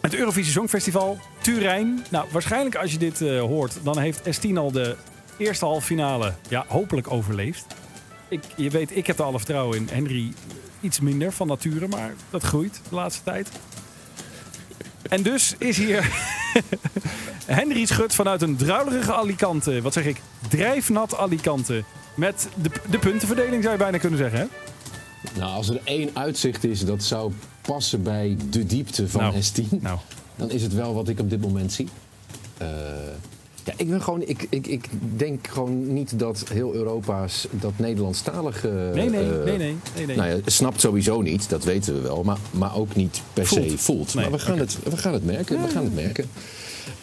het 0.00 0.14
Eurovisie 0.14 0.52
Songfestival. 0.52 1.18
Turijn. 1.40 2.04
Nou, 2.10 2.26
waarschijnlijk 2.30 2.76
als 2.76 2.92
je 2.92 2.98
dit 2.98 3.18
hoort, 3.38 3.78
dan 3.82 3.98
heeft 3.98 4.20
S10 4.20 4.52
al 4.54 4.72
de 4.72 4.96
eerste 5.36 5.64
halve 5.64 5.86
finale 5.86 6.32
ja, 6.48 6.64
hopelijk 6.68 7.10
overleefd. 7.10 7.66
Ik, 8.28 8.42
je 8.56 8.70
weet, 8.70 8.96
ik 8.96 9.06
heb 9.06 9.18
er 9.18 9.24
alle 9.24 9.38
vertrouwen 9.38 9.76
in. 9.76 9.88
Henry 9.90 10.32
iets 10.80 11.00
minder 11.00 11.32
van 11.32 11.46
nature, 11.46 11.88
maar 11.88 12.14
dat 12.30 12.42
groeit 12.42 12.80
de 12.88 12.94
laatste 12.94 13.22
tijd. 13.22 13.48
En 15.02 15.22
dus 15.22 15.54
is 15.58 15.76
hier 15.76 16.12
Henry 17.46 17.84
Schut 17.86 18.14
vanuit 18.14 18.42
een 18.42 18.56
druilerige 18.56 19.12
Alicante. 19.12 19.82
Wat 19.82 19.92
zeg 19.92 20.04
ik? 20.04 20.20
Drijfnat 20.48 21.16
Alicante. 21.16 21.84
Met 22.16 22.48
de, 22.54 22.70
de 22.90 22.98
puntenverdeling 22.98 23.62
zou 23.62 23.72
je 23.74 23.80
bijna 23.82 23.98
kunnen 23.98 24.18
zeggen, 24.18 24.38
hè? 24.38 24.46
Nou, 25.38 25.52
als 25.52 25.68
er 25.68 25.80
één 25.84 26.10
uitzicht 26.12 26.64
is 26.64 26.84
dat 26.84 27.02
zou 27.02 27.32
passen 27.60 28.02
bij 28.02 28.36
de 28.50 28.66
diepte 28.66 29.08
van 29.08 29.20
Nou, 29.20 29.34
S10, 29.34 29.68
nou. 29.80 29.98
dan 30.36 30.50
is 30.50 30.62
het 30.62 30.74
wel 30.74 30.94
wat 30.94 31.08
ik 31.08 31.20
op 31.20 31.30
dit 31.30 31.40
moment 31.40 31.72
zie. 31.72 31.88
Eh, 32.58 32.68
ja, 33.68 33.74
ik, 33.76 33.88
ben 33.88 34.02
gewoon, 34.02 34.22
ik, 34.22 34.46
ik, 34.50 34.66
ik 34.66 34.84
denk 35.16 35.46
gewoon 35.46 35.92
niet 35.92 36.18
dat 36.18 36.44
heel 36.52 36.74
Europa's 36.74 37.46
dat 37.50 37.72
Nederlandstalige. 37.76 38.68
Nee, 38.94 39.10
nee, 39.10 39.20
eh, 39.20 39.44
nee, 39.44 39.56
nee. 39.56 39.76
nee, 39.96 40.06
nee. 40.06 40.16
Nou 40.16 40.28
ja, 40.28 40.38
snapt 40.44 40.80
sowieso 40.80 41.20
niet, 41.20 41.48
dat 41.48 41.64
weten 41.64 41.94
we 41.94 42.00
wel, 42.00 42.22
maar, 42.22 42.38
maar 42.50 42.76
ook 42.76 42.94
niet 42.94 43.20
per 43.32 43.46
se 43.46 43.78
Voelt. 43.78 44.14
Nee, 44.14 44.24
maar 44.24 44.32
we 44.32 44.38
gaan, 44.38 44.58
het, 44.58 44.78
we 44.82 44.96
gaan 44.96 45.12
het 45.12 45.24
merken. 45.24 45.62
We 45.62 45.68
gaan 45.68 45.84
het 45.84 45.94
merken. 45.94 46.30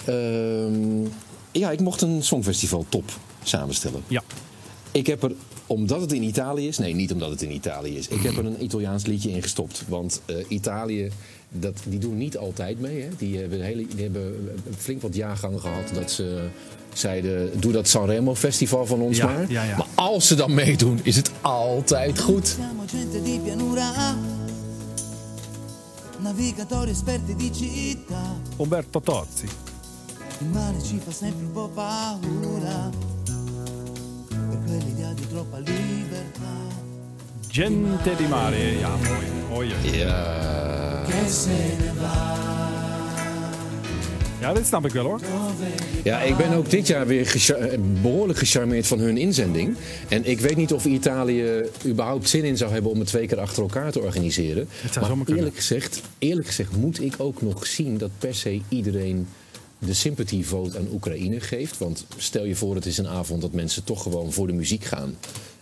Ehm, 0.06 1.10
ja, 1.52 1.72
ik 1.72 1.80
mocht 1.80 2.02
een 2.02 2.24
songfestival 2.24 2.86
top 2.90 3.12
samenstellen. 3.44 4.04
Ja. 4.08 4.24
Ik 4.92 5.08
heb 5.08 5.24
er, 5.24 5.32
omdat 5.66 6.02
het 6.02 6.12
in 6.12 6.24
Italië 6.24 6.68
is... 6.68 6.78
Nee, 6.78 6.96
niet 6.96 7.12
omdat 7.12 7.30
het 7.30 7.42
in 7.42 7.52
Italië 7.52 7.98
is. 7.98 8.08
Ik 8.08 8.22
heb 8.22 8.38
er 8.38 8.46
een 8.46 8.64
Italiaans 8.64 9.06
liedje 9.06 9.32
in 9.32 9.42
gestopt. 9.42 9.84
Want 9.88 10.22
eh, 10.26 10.36
Italië, 10.48 11.12
dat, 11.50 11.82
die 11.86 12.00
doen 12.00 12.18
niet 12.18 12.38
altijd 12.38 12.80
mee. 12.80 13.02
Hè. 13.02 13.08
Die, 13.18 13.38
hebben 13.38 13.62
hele, 13.62 13.88
die 13.88 14.04
hebben 14.04 14.52
flink 14.78 15.02
wat 15.02 15.16
jaargangen 15.16 15.60
gehad 15.60 15.94
dat 15.94 16.12
ze 16.12 16.48
zeiden... 16.94 17.60
doe 17.60 17.72
dat 17.72 17.88
Sanremo 17.88 18.36
Festival 18.36 18.86
van 18.86 19.02
ons 19.02 19.18
Ja, 19.18 19.26
maar. 19.26 19.52
ja, 19.52 19.64
ja. 19.64 19.78
Maar 19.78 19.88
als 19.96 20.28
ze 20.28 20.36
dan 20.36 20.54
meedoen, 20.54 21.00
is 21.04 21.16
het 21.16 21.32
altijd 21.42 22.20
goed. 22.20 22.58
Navigatori 26.26 26.92
esperti 26.92 27.36
di 27.36 27.52
città. 27.54 28.40
Umberto 28.58 29.00
Tozzi. 29.00 29.48
Il 30.40 30.48
mare 30.48 30.82
ci 30.82 30.98
fa 30.98 31.12
sempre 31.12 31.46
un 31.46 31.52
po' 31.52 31.70
paura, 31.70 32.90
per 34.30 34.60
quell'idea 34.66 35.14
di 35.14 35.28
troppa 35.28 35.60
libertà. 35.60 36.54
Gente 37.48 38.16
di 38.16 38.26
Mare. 38.26 38.80
Ja, 38.80 38.96
mooi. 38.96 39.26
mooi. 39.50 39.98
Ja. 39.98 40.75
Ja, 44.40 44.54
dit 44.54 44.66
snap 44.66 44.86
ik 44.86 44.92
wel 44.92 45.06
hoor. 45.06 45.20
Ja, 46.04 46.22
ik 46.22 46.38
ben 46.38 46.54
ook 46.54 46.70
dit 46.70 46.88
jaar 46.88 47.08
weer 47.08 47.54
eh, 47.58 47.80
behoorlijk 48.02 48.40
gecharmeerd 48.40 48.88
van 48.88 49.00
hun 49.00 49.18
inzending. 49.18 49.76
En 50.10 50.26
ik 50.26 50.40
weet 50.40 50.56
niet 50.56 50.74
of 50.74 50.86
Italië 50.86 51.64
überhaupt 51.86 52.30
zin 52.30 52.44
in 52.44 52.58
zou 52.58 52.72
hebben 52.72 52.92
om 52.92 53.00
het 53.00 53.08
twee 53.08 53.28
keer 53.28 53.40
achter 53.40 53.64
elkaar 53.64 53.92
te 53.92 54.00
organiseren. 54.00 54.68
Maar 55.00 55.10
kunnen. 55.10 55.36
eerlijk 55.36 55.56
gezegd, 55.56 56.02
eerlijk 56.18 56.48
gezegd 56.48 56.76
moet 56.76 57.02
ik 57.02 57.14
ook 57.18 57.42
nog 57.42 57.66
zien 57.66 57.98
dat 57.98 58.10
per 58.18 58.36
se 58.36 58.62
iedereen 58.70 59.28
de 59.80 59.94
sympathy 59.94 60.44
vote 60.44 60.78
aan 60.78 60.88
Oekraïne 60.92 61.40
geeft. 61.40 61.78
Want 61.78 62.06
stel 62.18 62.46
je 62.46 62.56
voor, 62.56 62.76
het 62.76 62.86
is 62.86 62.98
een 62.98 63.08
avond 63.08 63.42
dat 63.42 63.54
mensen 63.54 63.84
toch 63.84 64.02
gewoon 64.02 64.34
voor 64.34 64.48
de 64.48 64.54
muziek 64.54 64.84
gaan. 64.84 65.16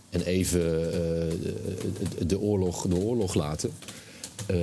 En 0.10 0.22
even 0.22 0.62
eh, 0.62 1.00
de, 2.18 2.26
de, 2.26 2.40
oorlog, 2.40 2.88
de 2.88 2.96
oorlog 2.96 3.34
laten. 3.34 3.72
Eh, 4.46 4.58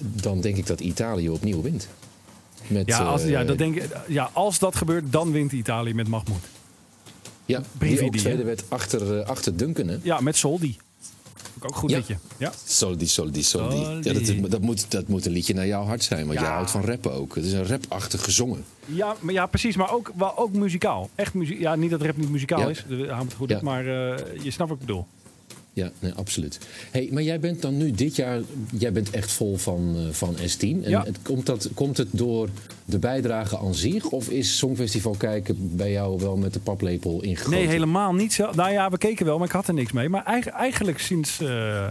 dan 0.00 0.40
denk 0.40 0.56
ik 0.56 0.66
dat 0.66 0.80
Italië 0.80 1.28
opnieuw 1.30 1.62
wint. 1.62 1.88
Met, 2.66 2.88
Ja, 2.88 2.98
als, 2.98 3.24
ja, 3.24 3.40
eh, 3.40 3.46
dat 3.46 3.58
denk 3.58 3.82
ja, 4.08 4.30
als 4.32 4.58
dat 4.58 4.76
gebeurt, 4.76 5.12
dan 5.12 5.32
wint 5.32 5.52
Italië 5.52 5.94
met 5.94 6.08
Mahmoud. 6.08 6.40
Ja, 7.46 7.58
die 7.58 7.66
Brividi, 7.78 8.06
ook 8.06 8.14
hè? 8.14 8.20
tweede 8.20 8.44
werd 8.44 8.62
achter, 8.68 9.20
eh, 9.20 9.26
achter 9.26 9.56
Duncan, 9.56 9.88
hè? 9.88 9.96
Ja, 10.02 10.20
met 10.20 10.36
Soldi. 10.36 10.76
Ook 11.62 11.76
goed 11.76 11.90
Ja. 11.90 11.96
liedje. 11.96 12.18
Ja. 12.36 12.52
Soldi, 12.64 13.06
soldi, 13.06 13.42
soldi. 13.42 13.76
Soldi. 13.76 14.08
Ja, 14.08 14.12
dat, 14.14 14.22
is- 14.22 14.40
dat, 14.50 14.60
moet, 14.60 14.90
dat 14.90 15.08
moet 15.08 15.26
een 15.26 15.32
liedje 15.32 15.54
naar 15.54 15.66
jouw 15.66 15.84
hart 15.84 16.02
zijn, 16.04 16.26
want 16.26 16.38
Ja. 16.38 16.44
jij 16.44 16.54
houdt 16.54 16.70
van 16.70 16.84
rappen 16.84 17.12
ook. 17.12 17.34
Het 17.34 17.44
is 17.44 17.52
een 17.52 17.66
rapachtig 17.66 18.24
gezongen. 18.24 18.64
Ja, 18.86 19.16
maar 19.20 19.34
ja, 19.34 19.46
precies. 19.46 19.76
Maar 19.76 19.92
ook, 19.92 20.12
wel, 20.16 20.38
ook 20.38 20.52
muzikaal. 20.52 21.10
Echt 21.14 21.34
muziek. 21.34 21.58
Ja, 21.60 21.74
niet 21.74 21.90
dat 21.90 22.02
rap 22.02 22.16
niet 22.16 22.30
muzikaal 22.30 22.68
is. 22.68 22.84
Goed. 23.36 23.62
Maar 23.62 23.84
je 23.84 24.50
snapt 24.50 24.70
wat 24.70 24.80
ik 24.80 24.86
bedoel. 24.86 25.06
Ja, 25.72 25.90
nee, 25.98 26.12
absoluut. 26.12 26.58
Hey, 26.90 27.08
maar 27.12 27.22
jij 27.22 27.40
bent 27.40 27.62
dan 27.62 27.76
nu 27.76 27.90
dit 27.90 28.16
jaar, 28.16 28.40
jij 28.72 28.92
bent 28.92 29.10
echt 29.10 29.32
vol 29.32 29.56
van, 29.56 29.94
eh, 29.96 30.02
van 30.12 30.36
S10. 30.36 30.84
En 30.84 30.90
Ja. 30.90 31.02
het, 31.04 31.18
komt, 31.22 31.46
dat, 31.46 31.68
komt 31.74 31.96
het 31.96 32.08
door 32.10 32.48
de 32.84 32.98
bijdrage 32.98 33.58
aan 33.58 33.74
zich? 33.74 34.04
Of 34.04 34.28
is 34.28 34.58
Songfestival 34.58 35.14
kijken 35.18 35.76
bij 35.76 35.90
jou 35.90 36.18
wel 36.20 36.36
met 36.36 36.52
de 36.52 36.60
paplepel 36.60 37.22
ingegoten? 37.22 37.58
Nee, 37.58 37.66
helemaal 37.68 38.12
niet 38.14 38.32
zo. 38.32 38.50
Nou 38.54 38.72
ja, 38.72 38.90
we 38.90 38.98
keken 38.98 39.26
wel, 39.26 39.38
maar 39.38 39.46
ik 39.46 39.52
had 39.52 39.68
er 39.68 39.74
niks 39.74 39.92
mee. 39.92 40.08
Maar 40.08 40.24
eigen- 40.24 40.52
eigenlijk 40.52 40.98
sinds... 40.98 41.40
eh, 41.40 41.86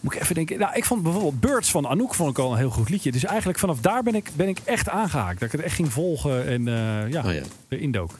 moet 0.00 0.14
ik 0.14 0.20
even 0.20 0.34
denken. 0.34 0.58
Nou, 0.58 0.74
ik 0.76 0.84
vond 0.84 1.02
bijvoorbeeld 1.02 1.40
Birds 1.40 1.70
van 1.70 1.86
Anouk 1.86 2.14
vond 2.14 2.30
ik 2.30 2.38
al 2.38 2.52
een 2.52 2.58
heel 2.58 2.70
goed 2.70 2.88
liedje. 2.90 3.12
Dus 3.12 3.24
eigenlijk 3.24 3.58
vanaf 3.58 3.80
daar 3.80 4.02
ben 4.02 4.14
ik, 4.14 4.30
ben 4.36 4.48
ik 4.48 4.58
echt 4.64 4.88
aangehaakt. 4.88 5.40
Dat 5.40 5.48
ik 5.48 5.54
het 5.56 5.64
echt 5.66 5.74
ging 5.74 5.92
volgen 5.92 6.46
en 6.46 6.68
eh 6.68 7.10
ja, 7.10 7.20
Ah, 7.20 7.34
ja. 7.34 7.42
erin 7.68 7.92
dook. 7.92 8.18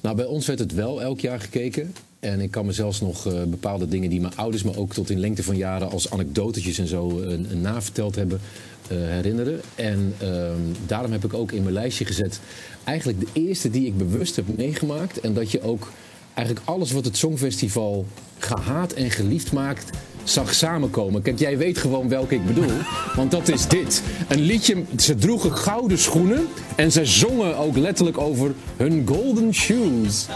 Nou, 0.00 0.16
bij 0.16 0.24
ons 0.24 0.46
werd 0.46 0.58
het 0.58 0.72
wel 0.74 1.02
elk 1.02 1.20
jaar 1.20 1.40
gekeken. 1.40 1.94
En 2.20 2.40
ik 2.40 2.50
kan 2.50 2.66
me 2.66 2.72
zelfs 2.72 3.00
nog 3.00 3.26
eh, 3.26 3.42
bepaalde 3.42 3.88
dingen 3.88 4.10
die 4.10 4.20
mijn 4.20 4.36
ouders 4.36 4.62
me 4.62 4.76
ook 4.76 4.92
tot 4.92 5.10
in 5.10 5.20
lengte 5.20 5.42
van 5.42 5.56
jaren 5.56 5.90
als 5.90 6.10
anekdotetjes 6.10 6.78
en 6.78 6.86
zo 6.86 7.20
eh, 7.20 7.38
naverteld 7.54 8.14
hebben 8.14 8.40
eh, 8.88 8.96
herinneren. 8.98 9.60
En 9.74 10.14
ehm, 10.18 10.58
daarom 10.86 11.12
heb 11.12 11.24
ik 11.24 11.34
ook 11.34 11.52
in 11.52 11.62
mijn 11.62 11.74
lijstje 11.74 12.04
gezet 12.04 12.40
eigenlijk 12.84 13.20
de 13.20 13.26
eerste 13.32 13.70
die 13.70 13.86
ik 13.86 13.98
bewust 13.98 14.36
heb 14.36 14.56
meegemaakt. 14.56 15.20
En 15.20 15.34
dat 15.34 15.50
je 15.50 15.62
ook 15.62 15.92
eigenlijk 16.34 16.68
alles 16.68 16.92
wat 16.92 17.04
het 17.04 17.16
Songfestival 17.16 18.06
gehaat 18.38 18.92
en 18.92 19.10
geliefd 19.10 19.52
maakt 19.52 19.90
zag 20.24 20.54
samenkomen. 20.54 21.22
Kijk, 21.22 21.38
jij 21.38 21.58
weet 21.58 21.78
gewoon 21.78 22.08
welke 22.08 22.34
ik 22.34 22.46
bedoel. 22.46 22.70
Want 23.16 23.30
dat 23.30 23.48
is 23.48 23.68
dit. 23.68 24.02
Een 24.28 24.40
liedje, 24.40 24.84
ze 24.96 25.14
droegen 25.14 25.56
gouden 25.56 25.98
schoenen. 25.98 26.46
En 26.76 26.92
ze 26.92 27.04
zongen 27.04 27.56
ook 27.56 27.76
letterlijk 27.76 28.18
over 28.18 28.54
hun 28.76 29.06
golden 29.06 29.54
shoes. 29.54 30.26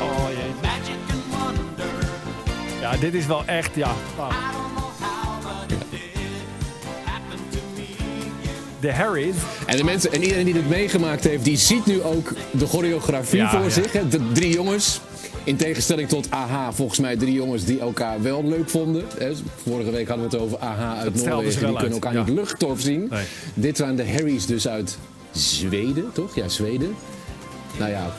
Oh 0.00 0.28
jee. 0.30 0.70
Ja, 2.80 2.96
dit 2.96 3.14
is 3.14 3.26
wel 3.26 3.42
echt, 3.46 3.74
ja. 3.74 3.90
De 8.80 8.92
Harry's. 8.92 9.34
En, 9.66 9.76
de 9.76 9.84
mensen, 9.84 10.12
en 10.12 10.22
iedereen 10.22 10.44
die 10.44 10.54
dit 10.54 10.68
meegemaakt 10.68 11.24
heeft, 11.24 11.44
die 11.44 11.56
ziet 11.56 11.86
nu 11.86 12.02
ook 12.02 12.32
de 12.50 12.66
choreografie 12.66 13.38
Ja, 13.38 13.50
voor 13.50 13.62
ja. 13.62 13.70
zich. 13.70 13.92
Hè? 13.92 14.08
De 14.08 14.32
drie 14.32 14.52
jongens. 14.52 15.00
In 15.44 15.56
tegenstelling 15.56 16.08
tot 16.08 16.30
AHA, 16.30 16.72
volgens 16.72 16.98
mij 16.98 17.16
drie 17.16 17.32
jongens 17.32 17.64
die 17.64 17.80
elkaar 17.80 18.22
wel 18.22 18.44
leuk 18.44 18.70
vonden. 18.70 19.04
Vorige 19.62 19.90
week 19.90 20.08
hadden 20.08 20.30
we 20.30 20.36
het 20.36 20.44
over 20.44 20.58
AHA 20.58 20.96
uit 20.96 21.14
Dat 21.14 21.24
Noorwegen. 21.24 21.66
Die 21.66 21.76
kunnen 21.76 21.92
elkaar 21.92 22.12
ja. 22.12 22.24
niet 22.24 22.34
luchttof 22.34 22.80
zien. 22.80 23.06
Nee. 23.10 23.24
Dit 23.54 23.78
waren 23.78 23.96
de 23.96 24.10
Harrys 24.10 24.46
dus 24.46 24.68
uit 24.68 24.98
Zweden, 25.32 26.10
toch? 26.12 26.34
Ja, 26.34 26.48
Zweden. 26.48 26.94
Nou 27.78 27.90
ja, 27.90 28.12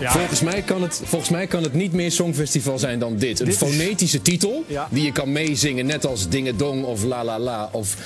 Ja, 0.00 0.12
Volgens 0.12 0.40
mij, 0.40 0.62
kan 0.62 0.82
het, 0.82 1.00
volgens 1.04 1.30
mij 1.30 1.46
kan 1.46 1.62
het 1.62 1.72
niet 1.74 1.92
meer 1.92 2.10
Songfestival 2.12 2.78
zijn 2.78 2.98
dan 2.98 3.16
dit. 3.16 3.40
Een 3.40 3.44
Dit 3.46 3.54
is- 3.54 3.60
fonetische 3.68 4.22
titel 4.22 4.64
Ja. 4.66 4.88
die 4.90 5.04
je 5.04 5.12
kan 5.12 5.32
meezingen, 5.32 5.86
net 5.86 6.06
als 6.06 6.28
Dingedong 6.28 6.84
of 6.84 7.04
La 7.04 7.24
La 7.24 7.38
La. 7.38 7.68
Of 7.72 7.96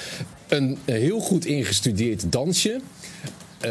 een 0.49 0.79
heel 0.85 1.21
goed 1.21 1.45
ingestudeerd 1.45 2.33
dansje. 2.33 2.81
Eh, 3.61 3.71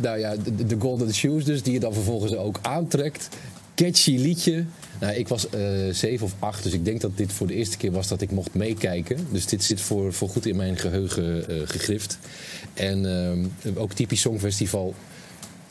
nou 0.00 0.18
ja, 0.18 0.34
de, 0.36 0.66
de 0.66 0.76
Golden 0.78 1.14
Shoes 1.14 1.44
dus, 1.44 1.62
die 1.62 1.72
je 1.72 1.80
dan 1.80 1.92
vervolgens 1.94 2.34
ook 2.36 2.58
aantrekt. 2.62 3.28
Catchy 3.74 4.16
liedje. 4.16 4.64
Nou, 5.00 5.14
ik 5.14 5.28
was 5.28 5.48
eh, 5.48 5.60
zeven 5.92 6.26
of 6.26 6.34
acht, 6.38 6.62
dus 6.62 6.72
ik 6.72 6.84
denk 6.84 7.00
dat 7.00 7.16
dit 7.16 7.32
voor 7.32 7.46
de 7.46 7.54
eerste 7.54 7.76
keer 7.76 7.90
was 7.92 8.08
dat 8.08 8.20
ik 8.20 8.30
mocht 8.30 8.54
meekijken. 8.54 9.26
Dus 9.32 9.46
dit 9.46 9.64
zit 9.64 9.80
voor, 9.80 10.12
voor 10.12 10.28
goed 10.28 10.46
in 10.46 10.56
mijn 10.56 10.76
geheugen 10.76 11.48
eh, 11.48 11.56
gegrift. 11.64 12.18
En 12.74 13.06
ehm, 13.64 13.74
ook 13.78 13.92
typisch 13.92 14.20
Songfestival. 14.20 14.94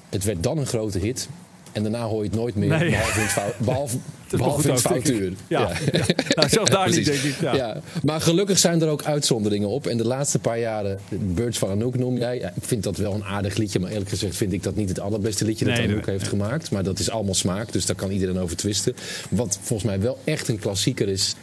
Het 0.10 0.24
werd 0.24 0.44
dan 0.44 0.58
een 0.58 0.66
grote 0.66 1.00
hit. 1.00 1.30
En 1.72 1.84
daarna 1.84 2.04
hoor 2.04 2.24
je 2.24 2.30
het 2.30 2.38
nooit 2.40 2.56
meer, 2.56 2.70
Nee. 2.70 2.90
behalve 2.90 3.16
in 3.20 3.22
het, 3.26 3.32
fout, 3.32 3.58
behalve, 3.58 3.98
behalve 4.38 4.70
in 4.70 4.78
foutuur. 4.78 5.34
Ja. 5.48 5.72
Ja. 5.92 6.06
Nou, 6.36 6.50
zelfs 6.50 6.70
daar 6.72 6.90
niet, 6.90 7.06
denk 7.06 7.20
ik, 7.22 7.42
ja. 7.42 7.82
Maar 8.04 8.22
gelukkig 8.22 8.60
zijn 8.60 8.82
er 8.82 8.88
ook 8.88 9.04
uitzonderingen 9.04 9.68
op. 9.68 9.88
En 9.88 9.98
de 9.98 10.06
laatste 10.06 10.40
paar 10.40 10.60
jaren, 10.60 11.00
Birds 11.10 11.58
van 11.58 11.70
Anouk 11.70 11.98
noem 11.98 12.18
jij. 12.18 12.40
Ja, 12.40 12.48
ik 12.56 12.64
vind 12.64 12.84
dat 12.84 12.98
wel 12.98 13.14
een 13.14 13.24
aardig 13.24 13.56
liedje. 13.58 13.80
Maar 13.80 13.92
eerlijk 13.92 14.10
gezegd 14.10 14.36
vind 14.36 14.54
ik 14.54 14.64
dat 14.64 14.76
niet 14.76 14.90
het 14.90 15.00
allerbeste 15.00 15.46
liedje 15.46 15.66
dat 15.66 15.74
Nee, 15.74 15.88
Anouk 15.88 16.06
nee. 16.06 16.16
heeft 16.18 16.28
gemaakt. 16.30 16.72
Maar 16.72 16.84
dat 16.84 17.00
is 17.00 17.10
allemaal 17.10 17.34
smaak, 17.36 17.72
dus 17.72 17.86
daar 17.86 17.96
kan 17.96 18.12
iedereen 18.12 18.40
over 18.40 18.58
twisten. 18.58 18.96
Wat 19.30 19.60
volgens 19.62 19.90
mij 19.90 20.00
wel 20.00 20.18
echt 20.24 20.48
een 20.48 20.60
klassieker 20.60 21.08
is, 21.08 21.36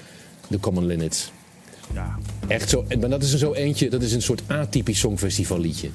The 0.50 0.60
Common 0.60 0.86
Linnets. 0.86 1.32
Ja. 1.92 2.18
Echt 2.48 2.68
zo, 2.70 2.84
maar 3.00 3.10
dat 3.10 3.22
is 3.22 3.32
er 3.32 3.38
zo 3.38 3.52
eentje, 3.52 3.90
dat 3.90 4.02
is 4.02 4.12
een 4.12 4.22
soort 4.22 4.42
atypisch 4.46 4.98
songfestival 4.98 5.58
liedje. 5.58 5.88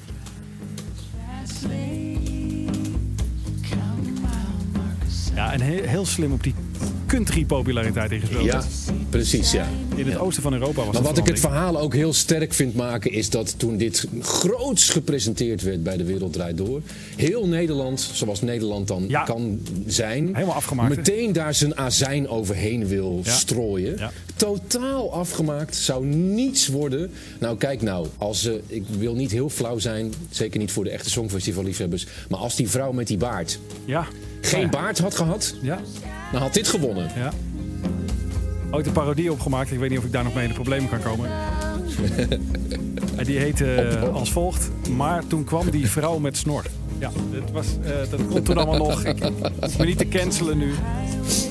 Ja, 5.40 5.52
en 5.52 5.60
heel, 5.60 5.82
heel 5.82 6.06
slim 6.06 6.32
op 6.32 6.42
die 6.42 6.54
country-populariteit 7.06 8.10
ingespeeld. 8.12 8.44
Ja, 8.44 8.62
precies, 9.10 9.52
ja. 9.52 9.66
In 9.96 10.06
het 10.06 10.18
oosten 10.18 10.42
van 10.42 10.52
Europa 10.52 10.84
was 10.84 10.94
Maar 10.94 11.02
wat 11.02 11.18
ik 11.18 11.26
het 11.26 11.40
verhaal 11.40 11.78
ook 11.78 11.94
heel 11.94 12.12
sterk 12.12 12.52
vind 12.54 12.74
maken, 12.74 13.12
is 13.12 13.30
dat 13.30 13.54
toen 13.58 13.76
dit 13.76 14.06
groots 14.20 14.88
gepresenteerd 14.88 15.62
werd 15.62 15.82
bij 15.82 15.96
de 15.96 16.04
Wereld 16.04 16.32
Draait 16.32 16.56
Door, 16.56 16.80
heel 17.16 17.46
Nederland, 17.46 18.10
zoals 18.12 18.40
Nederland 18.40 18.88
dan 18.88 19.04
Ja. 19.08 19.22
kan 19.22 19.60
zijn, 19.86 20.34
Helemaal 20.34 20.54
afgemaakt, 20.54 20.96
meteen 20.96 21.32
daar 21.32 21.54
zijn 21.54 21.76
azijn 21.76 22.28
overheen 22.28 22.86
wil 22.86 23.20
Ja. 23.24 23.32
strooien. 23.32 24.10
Totaal 24.36 25.12
afgemaakt, 25.12 25.76
zou 25.76 26.06
niets 26.06 26.66
worden. 26.68 27.10
Nou, 27.38 27.56
kijk 27.56 27.82
nou, 27.82 28.06
als 28.18 28.42
ze, 28.42 28.60
ik 28.66 28.84
wil 28.98 29.14
niet 29.14 29.30
heel 29.30 29.48
flauw 29.48 29.78
zijn, 29.78 30.12
zeker 30.30 30.60
niet 30.60 30.72
voor 30.72 30.84
de 30.84 30.90
echte 30.90 31.10
Songfestival-liefhebbers, 31.10 32.06
maar 32.28 32.38
als 32.38 32.56
die 32.56 32.68
vrouw 32.68 32.92
met 32.92 33.06
die 33.06 33.16
baard 33.18 33.58
Ja. 33.84 34.06
Geen 34.40 34.70
baard 34.70 34.98
had 34.98 35.14
gehad, 35.14 35.54
Ja, 35.62 35.80
dan 36.32 36.40
had 36.40 36.54
dit 36.54 36.68
gewonnen. 36.68 37.10
ja. 37.16 37.32
Ooit 38.70 38.86
een 38.86 38.92
parodie 38.92 39.32
opgemaakt. 39.32 39.70
Ik 39.72 39.78
weet 39.78 39.90
niet 39.90 39.98
of 39.98 40.04
ik 40.04 40.12
daar 40.12 40.24
nog 40.24 40.34
mee 40.34 40.42
in 40.42 40.48
de 40.48 40.54
problemen 40.54 40.88
kan 40.88 41.02
komen. 41.02 41.30
En 43.16 43.24
die 43.26 43.38
heette 43.38 43.74
eh, 43.74 44.14
als 44.14 44.32
volgt. 44.32 44.70
Maar 44.96 45.26
toen 45.26 45.44
kwam 45.44 45.70
die 45.70 45.86
vrouw 45.90 46.18
met 46.18 46.36
snor. 46.36 46.64
Ja, 46.98 47.10
dat, 47.32 47.50
was, 47.50 47.66
eh, 47.82 48.10
dat 48.10 48.26
komt 48.28 48.44
toen 48.44 48.56
allemaal 48.56 48.76
nog. 48.88 49.04
Ik 49.04 49.22
hoef 49.60 49.78
me 49.78 49.84
niet 49.84 49.98
te 49.98 50.08
cancelen 50.08 50.58
nu. 50.58 50.72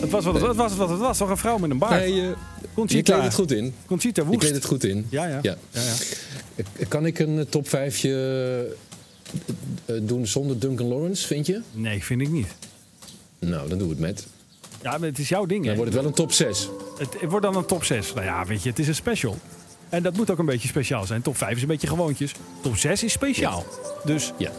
Het 0.01 0.09
was 0.09 0.25
wat 0.25 0.41
het, 0.41 0.55
was. 0.55 0.75
Wat 0.75 0.89
het 0.89 0.99
was. 0.99 1.17
Toch 1.17 1.29
een 1.29 1.37
vrouw 1.37 1.57
met 1.57 1.69
een 1.69 1.77
baard. 1.77 2.01
Nee, 2.05 2.33
Conchita. 2.73 3.01
kleedt 3.13 3.23
het 3.25 3.33
goed 3.33 3.51
in. 3.51 3.73
Conchita 3.85 4.21
Je 4.21 4.27
Woest. 4.27 4.39
kleedt 4.39 4.55
het 4.55 4.65
goed 4.65 4.83
in. 4.83 5.05
Ja, 5.09 5.25
ja. 5.27 5.39
Ja. 5.41 5.55
ja, 5.71 5.81
ja. 5.81 6.63
Kan 6.87 7.05
ik 7.05 7.19
een 7.19 7.39
eh, 7.39 7.45
top 7.45 7.67
5 7.69 8.01
doen 10.01 10.27
zonder 10.27 10.59
Duncan 10.59 10.87
Lawrence, 10.87 11.27
vind 11.27 11.45
je? 11.45 11.61
Nee, 11.71 12.03
vind 12.03 12.21
ik 12.21 12.29
niet. 12.29 12.47
Nou, 13.39 13.69
dan 13.69 13.77
doen 13.77 13.87
we 13.87 13.93
het 13.93 14.03
met. 14.03 14.27
Ja, 14.81 14.97
maar 14.97 15.07
het 15.07 15.19
is 15.19 15.29
jouw 15.29 15.45
ding. 15.45 15.59
Dan 15.61 15.69
hè? 15.69 15.75
wordt 15.77 15.91
het 15.93 16.01
wel 16.01 16.09
een 16.09 16.15
top 16.17 16.31
6. 16.31 16.69
Het, 16.97 17.21
het 17.21 17.29
wordt 17.29 17.45
dan 17.45 17.55
een 17.55 17.65
top 17.65 17.83
6. 17.83 18.13
Nou 18.13 18.25
ja, 18.25 18.45
weet 18.45 18.63
je, 18.63 18.69
het 18.69 18.79
is 18.79 18.87
een 18.87 18.95
special. 18.95 19.37
En 19.89 20.03
dat 20.03 20.15
moet 20.17 20.31
ook 20.31 20.37
een 20.37 20.45
beetje 20.45 20.67
speciaal 20.67 21.05
zijn. 21.05 21.21
Top 21.21 21.37
5 21.37 21.55
is 21.55 21.61
een 21.61 21.67
beetje 21.67 21.87
gewoontjes. 21.87 22.33
Top 22.61 22.75
6 22.75 23.03
is 23.03 23.11
speciaal. 23.11 23.65
Dus 24.05 24.33
Ja. 24.37 24.51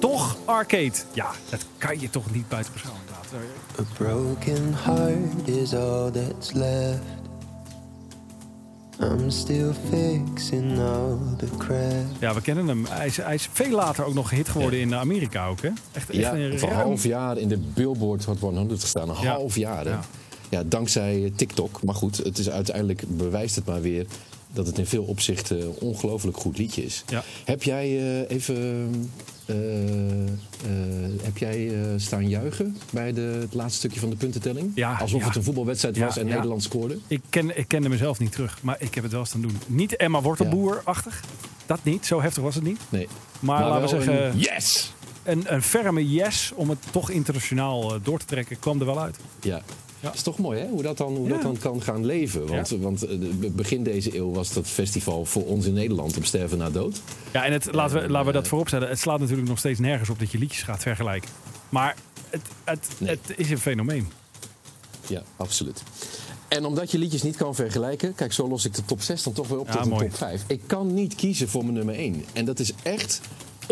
toch 0.00 0.36
arcade. 0.44 0.92
Ja, 1.12 1.30
dat 1.50 1.66
kan 1.78 2.00
je 2.00 2.10
toch 2.10 2.30
niet 2.34 2.48
buiten 2.48 2.72
beschouwing 2.72 3.04
laten. 3.10 3.38
A 3.80 3.82
broken 3.96 4.74
heart 4.74 5.48
is 5.48 5.74
all 5.74 6.10
that's 6.10 6.52
left. 6.52 7.00
I'm 9.00 9.30
still 9.30 9.72
fixing 9.90 10.78
all 10.78 11.18
the 11.36 11.46
cracks. 11.58 12.18
Ja, 12.20 12.34
we 12.34 12.40
kennen 12.40 12.68
hem. 12.68 12.86
Hij 12.88 13.06
is, 13.06 13.16
hij 13.16 13.34
is 13.34 13.48
veel 13.52 13.70
later 13.70 14.04
ook 14.04 14.14
nog 14.14 14.28
gehit 14.28 14.48
geworden 14.48 14.80
in 14.80 14.94
Amerika 14.94 15.46
ook, 15.46 15.60
hè? 15.62 15.68
Echt, 15.92 16.10
echt 16.10 16.18
Ja, 16.20 16.34
een 16.36 16.58
voor 16.58 16.68
ruim- 16.68 16.80
half 16.86 17.04
jaar 17.04 17.38
in 17.38 17.48
de 17.48 17.58
Billboard 17.74 18.24
Hot 18.24 18.38
100 18.38 18.80
gestaan. 18.80 19.08
Een 19.08 19.16
Ja. 19.22 19.32
half 19.32 19.56
jaar, 19.56 19.84
hè? 19.84 19.90
Ja. 19.90 20.00
Ja. 20.48 20.62
dankzij 20.66 21.32
TikTok. 21.36 21.82
Maar 21.82 21.94
goed, 21.94 22.16
het 22.16 22.38
is 22.38 22.50
uiteindelijk 22.50 23.02
bewijst 23.08 23.56
het 23.56 23.66
maar 23.66 23.80
weer 23.80 24.06
dat 24.54 24.66
het 24.66 24.78
in 24.78 24.86
veel 24.86 25.04
opzichten 25.04 25.60
een 25.60 25.74
ongelooflijk 25.80 26.36
goed 26.36 26.58
liedje 26.58 26.84
is. 26.84 27.04
Ja. 27.06 27.22
Heb 27.44 27.62
jij 27.62 27.84
eh, 27.84 28.36
even 28.36 29.10
eh, 29.46 30.24
eh, 30.24 30.32
heb 31.22 31.38
jij 31.38 31.72
staan 31.96 32.28
juichen 32.28 32.76
bij 32.90 33.12
de, 33.12 33.20
het 33.20 33.54
laatste 33.54 33.78
stukje 33.78 34.00
van 34.00 34.10
de 34.10 34.16
puntentelling? 34.16 34.72
Ja, 34.74 34.96
Alsof 35.00 35.20
ja. 35.20 35.26
het 35.26 35.36
een 35.36 35.42
voetbalwedstrijd 35.42 35.98
was 35.98 36.16
en. 36.16 36.26
Nederland 36.26 36.62
scoorde? 36.62 36.98
Ik, 37.06 37.20
ken, 37.30 37.58
ik 37.58 37.68
kende 37.68 37.88
mezelf 37.88 38.18
niet 38.18 38.32
terug, 38.32 38.58
maar 38.62 38.76
ik 38.78 38.94
heb 38.94 39.02
het 39.02 39.12
wel 39.12 39.20
eens 39.20 39.34
aan 39.34 39.40
doen. 39.40 39.58
Niet 39.66 39.96
Emma 39.96 40.20
Wortelboer-achtig. 40.20 41.22
Dat 41.66 41.84
niet, 41.84 42.06
zo 42.06 42.20
heftig 42.20 42.42
was 42.42 42.54
het 42.54 42.64
niet. 42.64 42.80
Nee. 42.88 43.08
Maar, 43.40 43.68
laten 43.68 43.82
we 43.82 43.88
zeggen, 43.88 44.26
een 44.26 44.38
yes! 44.38 44.92
een, 45.22 45.54
een 45.54 45.62
ferme 45.62 46.10
yes 46.10 46.52
om 46.54 46.70
het 46.70 46.78
toch 46.90 47.10
internationaal 47.10 48.02
door 48.02 48.18
te 48.18 48.24
trekken, 48.24 48.58
kwam 48.58 48.80
er 48.80 48.86
wel 48.86 49.00
uit. 49.00 49.16
Ja. 49.40 49.62
Ja. 50.04 50.10
Het 50.10 50.18
is 50.18 50.22
toch 50.24 50.38
mooi 50.38 50.60
hè, 50.60 50.68
hoe, 50.68 50.82
dat 50.82 50.96
dan, 50.96 51.16
hoe 51.16 51.28
dat 51.28 51.42
dan 51.42 51.58
kan 51.58 51.82
gaan 51.82 52.04
leven. 52.04 52.46
Want, 52.46 52.68
want 52.68 53.02
eh, 53.02 53.08
de- 53.20 53.50
begin 53.50 53.82
deze 53.82 54.16
eeuw 54.16 54.30
was 54.32 54.52
dat 54.52 54.66
festival 54.66 55.24
voor 55.24 55.44
ons 55.46 55.66
in 55.66 55.72
Nederland 55.72 56.16
op 56.16 56.24
sterven 56.24 56.58
na 56.58 56.70
dood. 56.70 57.00
Ja, 57.32 57.44
en 57.44 57.52
het, 57.52 57.72
laten, 57.72 58.02
we, 58.02 58.08
laten 58.10 58.26
we 58.26 58.32
dat 58.32 58.48
vooropstellen. 58.48 58.88
Het 58.88 58.98
slaat 58.98 59.20
natuurlijk 59.20 59.48
nog 59.48 59.58
steeds 59.58 59.78
nergens 59.80 60.10
op 60.10 60.18
dat 60.18 60.30
je 60.30 60.38
liedjes 60.38 60.62
gaat 60.62 60.82
vergelijken. 60.82 61.30
Maar 61.68 61.96
het, 62.30 62.40
het, 62.64 62.88
Nee. 62.98 63.10
het 63.10 63.38
is 63.38 63.50
een 63.50 63.58
fenomeen. 63.58 64.08
Ja, 65.06 65.22
absoluut. 65.36 65.82
En 66.48 66.64
omdat 66.64 66.90
je 66.90 66.98
liedjes 66.98 67.22
niet 67.22 67.36
kan 67.36 67.54
vergelijken, 67.54 68.14
kijk, 68.14 68.32
zo 68.32 68.48
los 68.48 68.64
ik 68.64 68.74
de 68.74 68.84
top 68.84 69.02
6 69.02 69.22
dan 69.22 69.32
toch 69.32 69.48
weer 69.48 69.58
op 69.58 69.66
Ja, 69.66 69.72
tot 69.80 69.90
mooi. 69.90 70.08
top 70.08 70.16
5. 70.16 70.42
Ik 70.46 70.60
kan 70.66 70.94
niet 70.94 71.14
kiezen 71.14 71.48
voor 71.48 71.62
mijn 71.62 71.74
nummer 71.74 71.94
1. 71.94 72.24
En 72.32 72.44
dat 72.44 72.58
is 72.58 72.72
echt 72.82 73.20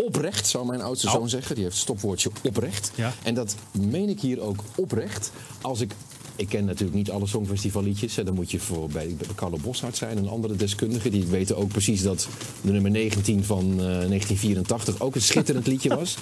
oprecht, 0.05 0.47
zou 0.47 0.65
mijn 0.65 0.81
oudste 0.81 1.05
Nou. 1.05 1.17
zoon 1.19 1.29
zeggen. 1.29 1.55
Die 1.55 1.63
heeft 1.63 1.75
het 1.75 1.83
stopwoordje 1.85 2.29
oprecht. 2.43 2.91
Ja. 2.95 3.13
En 3.23 3.33
dat 3.33 3.55
meen 3.71 4.09
ik 4.09 4.19
hier 4.19 4.41
ook 4.41 4.63
oprecht. 4.75 5.31
Als 5.61 5.79
ik. 5.81 5.91
Ik 6.35 6.49
ken 6.49 6.65
natuurlijk 6.65 6.97
niet 6.97 7.11
alle 7.11 7.27
songfestivalliedjes. 7.27 8.15
Dan 8.15 8.33
moet 8.33 8.51
je 8.51 8.59
voor 8.59 8.87
bij 8.89 9.15
Carlo 9.35 9.57
Boshart 9.61 9.97
zijn 9.97 10.17
en 10.17 10.27
andere 10.29 10.55
deskundigen. 10.55 11.11
Die 11.11 11.25
weten 11.25 11.57
ook 11.57 11.67
precies 11.67 12.01
dat 12.01 12.27
de 12.61 12.71
nummer 12.71 12.91
19 12.91 13.43
van 13.43 13.63
eh, 13.71 13.75
1984 13.77 14.99
ook 15.01 15.15
een 15.15 15.21
schitterend 15.21 15.67
liedje 15.67 15.95
was. 15.95 16.15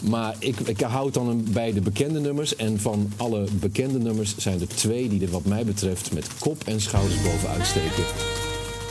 Maar 0.00 0.34
ik, 0.38 0.60
ik 0.60 0.80
houd 0.80 1.14
dan 1.14 1.28
een- 1.28 1.46
bij 1.50 1.72
de 1.72 1.80
bekende 1.80 2.20
nummers. 2.20 2.56
En 2.56 2.80
van 2.80 3.12
alle 3.16 3.44
bekende 3.52 3.98
nummers 3.98 4.34
zijn 4.36 4.60
er 4.60 4.68
twee 4.68 5.08
die 5.08 5.22
er 5.22 5.30
wat 5.30 5.44
mij 5.44 5.64
betreft 5.64 6.12
met 6.12 6.26
kop 6.38 6.62
en 6.64 6.80
schouders 6.80 7.22
bovenuit 7.22 7.66
steken. 7.66 8.04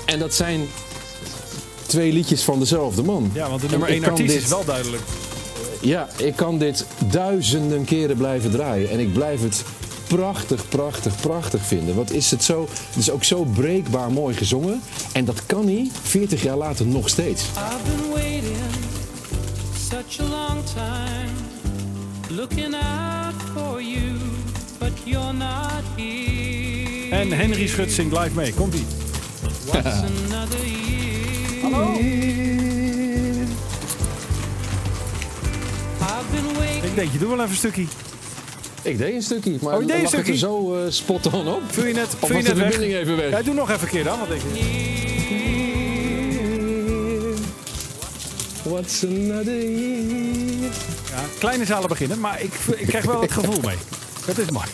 En 0.06 0.20
dat 0.20 0.34
zijn 0.34 0.62
twee 1.86 2.14
liedjes 2.14 2.44
van 2.44 2.60
dezelfde 2.60 3.04
man. 3.04 3.32
Ja, 3.34 3.50
want 3.50 3.62
de 3.62 3.68
nummer 3.70 3.88
ik 3.88 3.94
1 3.94 4.02
kan 4.04 4.12
artiest 4.12 4.34
dit- 4.34 4.44
is 4.44 4.50
wel 4.50 4.66
duidelijk. 4.66 5.04
ja, 5.82 6.10
ik 6.18 6.36
kan 6.36 6.58
dit 6.60 6.86
duizenden 7.12 7.86
keren 7.86 8.18
blijven 8.18 8.52
draaien. 8.52 8.90
En 8.90 9.00
ik 9.00 9.14
blijf 9.14 9.42
het 9.42 9.64
prachtig, 10.08 10.70
prachtig, 10.70 11.16
prachtig 11.22 11.62
vinden. 11.66 11.96
Wat 11.96 12.12
is 12.12 12.32
het 12.32 12.44
zo... 12.44 12.68
Het 12.88 12.96
is 12.96 13.10
ook 13.10 13.24
zo 13.24 13.44
breekbaar 13.44 14.12
mooi 14.12 14.36
gezongen. 14.36 14.82
En 15.14 15.26
dat 15.26 15.46
kan 15.46 15.66
hij 15.66 15.90
40 16.04 16.44
jaar 16.44 16.58
later 16.58 16.86
nog 16.86 17.10
steeds. 17.10 17.44
I've 17.44 17.78
been 17.84 18.12
waiting 18.12 18.56
such 19.90 20.20
a 20.20 20.30
long 20.30 20.64
time, 20.64 21.32
looking 22.30 22.74
out 22.74 23.36
for 23.54 23.82
you, 23.82 24.18
but 24.80 24.92
you're 25.04 25.34
not 25.34 25.84
here. 25.96 27.10
En 27.12 27.32
Henry 27.32 27.68
Schut 27.68 27.92
zingt 27.92 28.18
live 28.18 28.36
mee. 28.36 28.54
Komt 28.54 28.74
ie. 28.74 28.86
Hallo? 31.62 31.94
Ik 36.84 36.96
denk, 36.96 37.12
je 37.12 37.18
doet 37.18 37.30
wel 37.30 37.38
even 37.38 37.50
een 37.50 37.56
stukje. 37.56 37.86
Ik 38.86 38.98
deed 38.98 39.14
een 39.14 39.22
stukje, 39.24 39.58
maar 39.62 39.74
Oh, 39.76 39.82
je 39.82 39.88
deed 39.88 39.96
een 39.98 40.02
er 40.04 40.08
stukje? 40.08 40.38
zo 40.38 40.76
eh, 40.76 40.92
spot 40.92 41.34
on 41.34 41.48
op. 41.48 41.62
Vul 41.68 41.86
je 41.86 41.94
net, 41.94 42.08
Of 42.20 42.28
vul 42.28 42.28
je 42.28 42.34
was 42.34 42.44
de 42.44 42.50
net 42.50 42.58
weg? 42.64 42.72
verbinding 42.72 43.02
even 43.02 43.16
weg? 43.18 43.30
Ja, 43.30 43.42
doe 43.42 43.54
nog 43.54 43.70
even 43.70 43.82
een 43.82 43.88
keer 43.90 44.04
dan. 44.04 44.20
Wat 44.20 44.28
denk 44.28 44.42
je? 44.42 44.54
What's 48.64 49.04
another 49.04 49.70
year? 49.70 50.72
Ja, 51.10 51.24
kleine 51.40 51.66
zalen 51.66 51.90
beginnen, 51.90 52.20
maar 52.20 52.42
ik, 52.42 52.54
ik 52.76 52.88
krijg 52.88 53.06
wel 53.06 53.22
het 53.22 53.32
gevoel 53.32 53.60
mee. 53.66 53.76
Dat 54.26 54.38
is 54.38 54.50
mooi. 54.50 54.66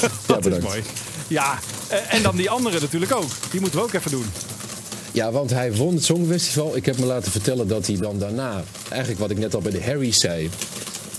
Ja, 0.00 0.08
Dat 0.40 0.46
is 0.46 0.58
mooi. 0.62 0.82
Ja, 1.28 1.58
eh, 1.88 2.14
en 2.14 2.22
dan 2.22 2.36
die 2.36 2.50
andere 2.50 2.80
natuurlijk 2.80 3.14
ook. 3.16 3.30
Die 3.50 3.60
moeten 3.60 3.78
we 3.78 3.84
ook 3.84 3.92
even 3.92 4.10
doen. 4.10 4.24
Ja, 5.12 5.30
want 5.32 5.50
hij 5.50 5.74
won 5.74 5.94
het 5.94 6.04
Songfestival. 6.04 6.76
Ik 6.76 6.86
heb 6.86 6.98
me 6.98 7.06
laten 7.06 7.32
vertellen 7.32 7.68
dat 7.68 7.86
hij 7.86 7.96
dan 7.96 8.18
daarna, 8.18 8.64
eigenlijk 8.88 9.20
wat 9.20 9.30
ik 9.30 9.38
net 9.38 9.54
al 9.54 9.60
bij 9.60 9.72
de 9.72 9.82
Harry's 9.82 10.20
zei, 10.20 10.50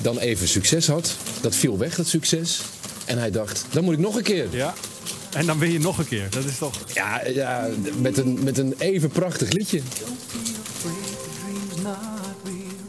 dan 0.06 0.18
even 0.18 0.48
succes 0.48 0.88
had. 0.88 1.16
Dat 1.42 1.56
viel 1.56 1.78
weg, 1.78 1.96
dat 1.96 2.08
succes. 2.08 2.62
En 3.06 3.18
hij 3.18 3.32
dacht, 3.32 3.66
dan 3.72 3.84
moet 3.84 3.94
ik 3.94 4.00
nog 4.00 4.16
een 4.16 4.24
keer. 4.24 4.48
Ja. 4.52 4.74
En 5.34 5.46
dan 5.46 5.60
win 5.60 5.72
je 5.72 5.80
nog 5.80 5.98
een 5.98 6.08
keer. 6.08 6.30
Dat 6.30 6.44
is 6.44 6.58
toch... 6.58 6.80
Ja, 6.94 7.28
ja 7.28 7.68
met, 7.98 8.18
een, 8.18 8.44
met 8.44 8.58
een 8.58 8.76
even 8.78 9.10
prachtig 9.10 9.52
liedje. 9.52 9.82
afraid 10.86 11.06
the 11.24 11.30
dream's 11.40 11.82
not 11.84 12.36
real. 12.44 12.86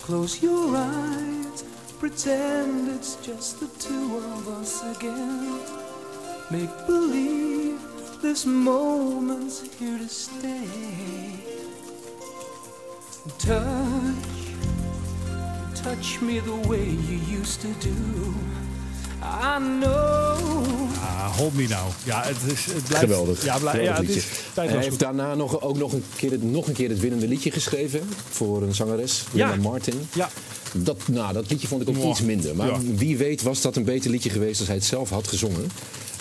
Close 0.00 0.40
your 0.40 0.76
eyes, 0.76 1.62
pretend 1.98 2.88
it's 2.96 3.16
just 3.22 3.58
the 3.58 3.68
two 3.78 4.20
of 4.36 4.60
us 4.60 4.82
again. 4.96 5.60
Make 6.50 6.86
believe 6.86 7.78
this 8.22 8.44
moment's 8.44 9.62
here 9.78 9.98
to 9.98 10.08
stay. 10.08 10.68
Touch, 13.38 14.37
touch 15.82 16.20
me 16.20 16.40
the 16.44 16.68
way 16.68 16.84
you 17.08 17.38
used 17.40 17.60
to 17.60 17.68
do. 17.80 17.94
I 19.22 19.58
know. 19.80 20.36
Ah, 21.00 21.36
hold 21.36 21.54
me 21.54 21.66
now. 21.68 21.86
Ja, 22.04 22.22
het, 22.24 22.52
is, 22.52 22.64
het 22.64 22.84
blijft... 22.84 23.04
Geweldig. 23.04 23.44
Ja, 23.44 23.58
blij- 23.58 23.72
Geweldig 23.72 24.00
ja, 24.00 24.06
het 24.06 24.16
is 24.16 24.24
Hij 24.54 24.68
heeft 24.68 24.88
goed. 24.88 24.98
daarna 24.98 25.34
nog, 25.34 25.60
ook 25.60 25.76
nog 25.78 25.92
een, 25.92 26.04
keer 26.16 26.30
het, 26.30 26.42
nog 26.42 26.66
een 26.66 26.72
keer 26.74 26.88
het 26.88 27.00
winnende 27.00 27.28
liedje 27.28 27.50
geschreven 27.50 28.00
voor 28.30 28.62
een 28.62 28.74
zangeres, 28.74 29.24
Lena 29.32 29.56
Martin. 29.56 30.08
Ja. 30.14 30.30
Dat, 30.72 31.08
nou, 31.08 31.32
dat 31.32 31.50
liedje 31.50 31.68
vond 31.68 31.82
ik 31.82 31.88
ook 31.88 32.04
iets 32.10 32.20
minder. 32.22 32.56
Maar 32.56 32.66
Ja. 32.66 32.78
wie 32.94 33.16
weet 33.16 33.42
was 33.42 33.60
dat 33.60 33.76
een 33.76 33.84
beter 33.84 34.10
liedje 34.10 34.30
geweest 34.30 34.58
als 34.58 34.68
hij 34.68 34.76
het 34.76 34.84
zelf 34.86 35.10
had 35.10 35.28
gezongen. 35.28 35.70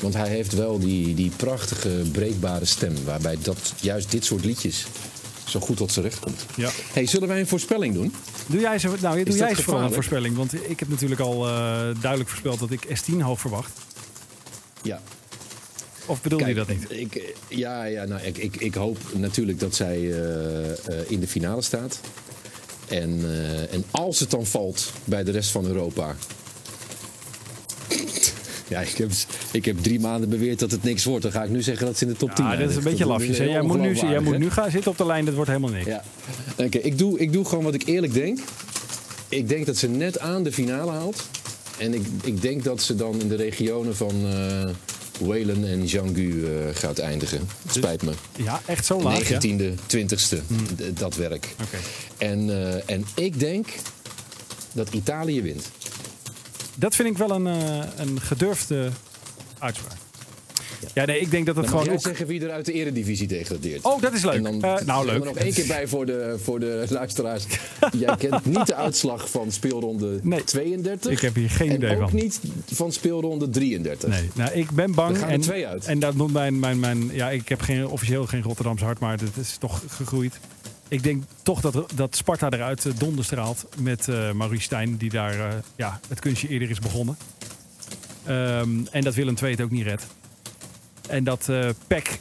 Want 0.02 0.14
hij 0.14 0.30
heeft 0.30 0.54
wel 0.54 0.80
die, 0.80 1.14
die 1.16 1.32
prachtige, 1.36 1.90
breekbare 2.12 2.66
stem. 2.66 2.94
Waarbij 3.06 3.38
dat, 3.42 3.58
juist 3.82 4.12
dit 4.12 4.26
soort 4.26 4.46
liedjes 4.46 4.86
zo 5.48 5.60
goed 5.60 5.78
tot 5.78 5.92
zijn 5.92 6.06
recht 6.06 6.20
komt. 6.20 6.46
Ja. 6.56 6.70
Hey, 6.94 7.06
zullen 7.06 7.28
wij 7.28 7.40
een 7.40 7.48
voorspelling 7.48 7.94
doen? 7.94 8.14
Doe 8.48 8.60
jij, 8.60 8.80
zo, 8.80 8.96
nou, 9.02 9.24
doe 9.24 9.36
jij 9.36 9.56
vooral 9.56 9.84
een 9.84 9.94
voorspelling. 9.94 10.36
Want 10.36 10.70
ik 10.70 10.80
heb 10.80 10.90
natuurlijk 10.90 11.22
al 11.22 11.48
eh, 11.48 11.52
duidelijk 12.02 12.30
voorspeld 12.30 12.60
dat 12.60 12.72
ik 12.72 12.86
S10 12.86 13.22
hoog 13.22 13.40
verwacht. 13.40 13.72
Ja. 14.82 15.02
Of 16.08 16.22
bedoelde 16.22 16.48
je 16.48 16.54
dat 16.54 16.68
niet? 16.68 16.92
Ik, 16.92 17.36
ja, 17.48 17.84
ja 17.84 18.06
nou, 18.06 18.22
ik, 18.22 18.38
ik, 18.38 18.56
ik 18.56 18.74
hoop 18.74 18.98
natuurlijk 19.14 19.60
dat 19.60 19.76
zij 19.76 19.96
eh, 19.96 20.72
eh, 20.72 20.78
in 21.08 21.20
de 21.20 21.28
finale 21.28 21.62
staat. 21.62 22.00
En, 22.88 23.20
eh, 23.24 23.74
en 23.74 23.84
als 23.92 24.20
het 24.20 24.32
dan 24.32 24.46
valt 24.46 24.92
bij 25.04 25.24
de 25.24 25.32
rest 25.32 25.52
van 25.52 25.66
Europa. 25.66 26.16
Ja, 28.68 28.80
ik 28.80 28.98
heb, 28.98 29.12
ik 29.52 29.66
heb 29.66 29.78
drie 29.84 30.00
maanden 30.00 30.30
beweerd 30.30 30.60
dat 30.60 30.72
het 30.72 30.84
niks 30.84 31.04
wordt. 31.04 31.24
Dan 31.24 31.32
ga 31.32 31.44
ik 31.44 31.50
nu 31.50 31.62
zeggen 31.62 31.86
dat 31.86 31.98
ze 31.98 32.06
in 32.06 32.12
de 32.12 32.18
top 32.18 32.32
10 32.36 32.46
Ja, 32.46 32.56
dat 32.56 32.70
is 32.70 32.76
een 32.76 32.84
beetje 32.84 33.06
lafjes. 33.06 33.38
Jij 33.38 33.62
moet, 33.62 33.80
nu, 33.80 33.94
jij 33.94 34.20
moet 34.20 34.38
nu 34.38 34.50
gaan 34.52 34.72
zitten 34.72 34.92
op 34.92 34.98
de 34.98 35.06
lijn, 35.06 35.26
dat 35.26 35.34
wordt 35.34 35.50
helemaal 35.50 35.72
niks. 35.72 35.86
Ja. 35.86 36.04
Oké, 36.58 36.78
ik, 36.78 36.98
doe, 36.98 37.20
ik 37.20 37.34
doe 37.34 37.46
gewoon 37.46 37.64
wat 37.64 37.74
ik 37.74 37.84
eerlijk 37.86 38.14
denk. 38.14 38.40
Ik 39.30 39.50
denk 39.50 39.66
dat 39.66 39.78
ze 39.78 39.88
net 39.88 40.20
aan 40.20 40.44
de 40.44 40.52
finale 40.52 40.92
haalt. 40.92 41.24
En 41.78 41.94
ik, 41.94 42.06
ik 42.24 42.42
denk 42.42 42.64
dat 42.64 42.82
ze 42.82 42.96
dan 42.96 43.20
in 43.22 43.28
de 43.28 43.36
regionen 43.36 43.96
van 43.96 44.14
eh 44.26 44.70
Whalen 45.20 45.68
en 45.68 45.86
Jangu 45.86 46.46
eh, 46.46 46.52
gaat 46.76 47.00
eindigen. 47.00 47.40
Het 47.64 47.74
spijt 47.76 48.02
me. 48.04 48.12
Ja, 48.36 48.62
echt 48.66 48.86
zo 48.86 49.02
laag. 49.02 49.30
ja? 49.30 49.40
19e, 49.42 49.74
20e, 49.96 50.38
d- 50.76 51.00
dat 51.00 51.16
werk. 51.16 51.56
En, 52.18 52.50
eh, 52.50 52.82
en 52.96 53.06
ik 53.16 53.40
denk 53.40 53.68
dat 54.74 54.90
Italië 54.94 55.42
wint. 55.42 55.70
Dat 56.80 56.96
vind 56.96 57.10
ik 57.10 57.18
wel 57.18 57.32
een, 57.32 57.48
eh, 57.48 57.78
een 57.96 58.22
gedurfde 58.22 58.90
uitspraak. 59.60 59.98
Ja, 60.94 61.06
nee, 61.06 61.20
ik 61.20 61.32
denk 61.32 61.46
dat 61.46 61.56
het 61.56 61.68
gewoon 61.68 61.90
ook... 61.90 62.02
zeggen 62.02 62.28
wie 62.28 62.42
er 62.42 62.52
uit 62.52 62.66
de 62.66 62.74
eredivisie 62.74 63.28
degradeert. 63.28 63.84
Oh, 63.84 64.02
dat 64.02 64.14
is 64.14 64.24
leuk. 64.24 64.34
En 64.34 64.44
dan 64.44 64.62
Eh, 64.64 64.86
nou, 64.86 65.06
leuk. 65.06 65.24
nog 65.24 65.36
één 65.38 65.54
keer 65.54 65.68
bij 65.68 65.88
voor 65.88 66.06
de, 66.06 66.40
voor 66.44 66.60
de 66.60 66.86
luisteraars. 66.90 67.46
Jij 67.92 68.16
kent 68.18 68.46
niet 68.46 68.68
de 68.68 68.76
uitslag 68.76 69.30
van 69.30 69.52
speelronde 69.52 70.20
Nee. 70.24 70.44
32. 70.44 71.12
Ik 71.12 71.20
heb 71.20 71.36
hier 71.36 71.50
geen 71.50 71.70
en 71.70 71.76
idee 71.76 71.96
ook 72.02 72.10
van. 72.10 72.20
niet 72.20 72.40
van 72.74 72.92
speelronde 72.92 73.50
33. 73.50 74.10
Nee, 74.10 74.30
nou, 74.34 74.52
ik 74.52 74.72
ben 74.72 74.94
bang. 74.94 75.10
Er 75.14 75.18
gaan 75.20 75.28
er 75.28 75.34
en, 75.34 75.42
twee 75.42 75.68
uit. 75.68 75.86
En 75.86 76.00
dat 76.00 76.16
noemt 76.16 76.34
mijn, 76.34 76.60
mijn, 76.60 76.80
mijn. 76.80 77.10
Ja, 77.14 77.30
ik 77.30 77.50
heb 77.50 77.62
geen, 77.62 77.88
officieel 77.88 78.26
geen 78.26 78.42
Rotterdamse 78.44 78.86
hart, 78.86 79.00
maar 79.00 79.12
het 79.20 79.38
is 79.40 79.56
toch 79.60 79.82
gegroeid. 79.88 80.40
Ik 80.88 81.04
denk 81.04 81.24
toch 81.44 81.62
dat, 81.62 81.92
dat 81.96 82.16
Sparta 82.16 82.50
eruit 82.50 82.86
eh, 82.86 82.94
donder 82.98 83.26
straalt 83.26 83.68
met 83.78 84.08
eh 84.08 84.32
Maurice 84.32 84.64
Stijn, 84.64 84.98
die 84.98 85.10
daar 85.10 85.40
eh, 85.40 85.56
ja, 85.76 86.00
het 86.08 86.20
kunstje 86.20 86.48
eerder 86.48 86.70
is 86.70 86.80
begonnen. 86.80 87.18
Ehm, 88.24 88.86
en 88.92 89.02
dat 89.02 89.16
Willem 89.16 89.36
II 89.42 89.52
het 89.52 89.62
ook 89.62 89.72
niet 89.72 89.86
redt. 89.86 90.08
En 91.10 91.24
dat 91.24 91.50
eh 91.50 91.70
PEC, 91.88 92.20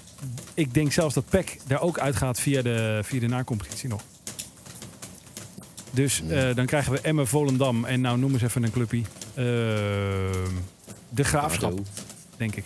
ik 0.54 0.74
denk 0.74 0.92
zelfs 0.92 1.14
dat 1.14 1.28
PEC 1.28 1.60
daar 1.66 1.80
ook 1.80 1.98
uitgaat 1.98 2.40
via 2.40 2.62
de, 2.62 3.00
via 3.02 3.20
de 3.20 3.26
nacompetitie 3.26 3.88
nog. 3.88 4.02
Dus 5.90 6.22
dan 6.54 6.66
krijgen 6.66 6.92
we 6.92 7.00
Emmen, 7.00 7.26
Volendam 7.26 7.84
en 7.84 8.00
nou 8.00 8.18
noem 8.18 8.32
eens 8.32 8.42
even 8.42 8.62
een 8.62 8.70
clubje. 8.70 9.02
Ehm, 9.34 10.54
de 11.08 11.24
Graafschap, 11.24 11.80
denk 12.36 12.56
ik. 12.56 12.64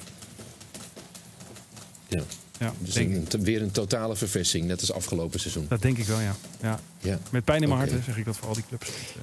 Ja. 2.09 2.23
Ja, 2.61 2.73
Dus 2.79 2.95
een, 2.95 3.27
weer 3.39 3.63
een 3.63 3.71
totale 3.71 4.17
verversing, 4.17 4.67
net 4.67 4.81
als 4.81 4.93
afgelopen 4.93 5.41
seizoen. 5.41 5.67
dat 5.69 5.83
denk 5.83 5.99
ik 5.99 6.05
wel, 6.07 6.21
ja. 6.21 6.37
ja. 6.63 6.81
Ja. 6.99 7.19
Met 7.31 7.45
pijn 7.45 7.63
in 7.63 7.69
mijn 7.69 7.81
hart 7.81 8.05
zeg 8.05 8.17
ik 8.17 8.25
dat 8.25 8.37
voor 8.37 8.49
al 8.49 8.55
die 8.55 8.65
clubs. 8.69 8.89
Eh, 8.89 9.23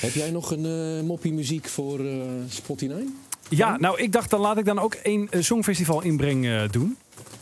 Heb 0.00 0.14
jij 0.14 0.30
nog 0.30 0.50
een 0.50 0.66
eh 1.00 1.06
moppie 1.06 1.32
muziek 1.32 1.68
voor 1.68 2.00
eh 2.06 2.14
Spotty 2.48 2.86
9? 2.86 3.16
Ja, 3.48 3.76
nou, 3.78 4.00
ik 4.00 4.12
dacht 4.12 4.30
dan 4.30 4.40
laat 4.40 4.58
ik 4.58 4.64
dan 4.64 4.78
ook 4.78 4.94
één 4.94 5.30
eh, 5.30 5.42
songfestival 5.42 6.02
inbreng 6.02 6.70
doen. 6.70 6.96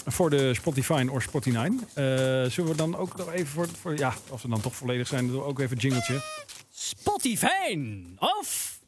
Voor 0.07 0.31
de 0.31 0.55
Spotify 0.55 1.07
of 1.11 1.23
Spotify 1.23 1.57
9. 1.57 1.81
Eh, 1.95 2.51
zullen 2.51 2.71
we 2.71 2.77
dan 2.77 2.97
ook 2.97 3.17
nog 3.17 3.33
even 3.33 3.47
voor, 3.47 3.69
voor... 3.81 3.97
Ja, 3.99 4.15
als 4.31 4.43
we 4.43 4.49
dan 4.49 4.61
toch 4.61 4.75
volledig 4.75 5.07
zijn, 5.07 5.27
doen 5.27 5.37
we 5.37 5.43
ook 5.45 5.59
even 5.61 5.77
een 5.77 5.83
jingletje. 5.83 6.23
Spotify 6.75 7.79
of 8.19 8.79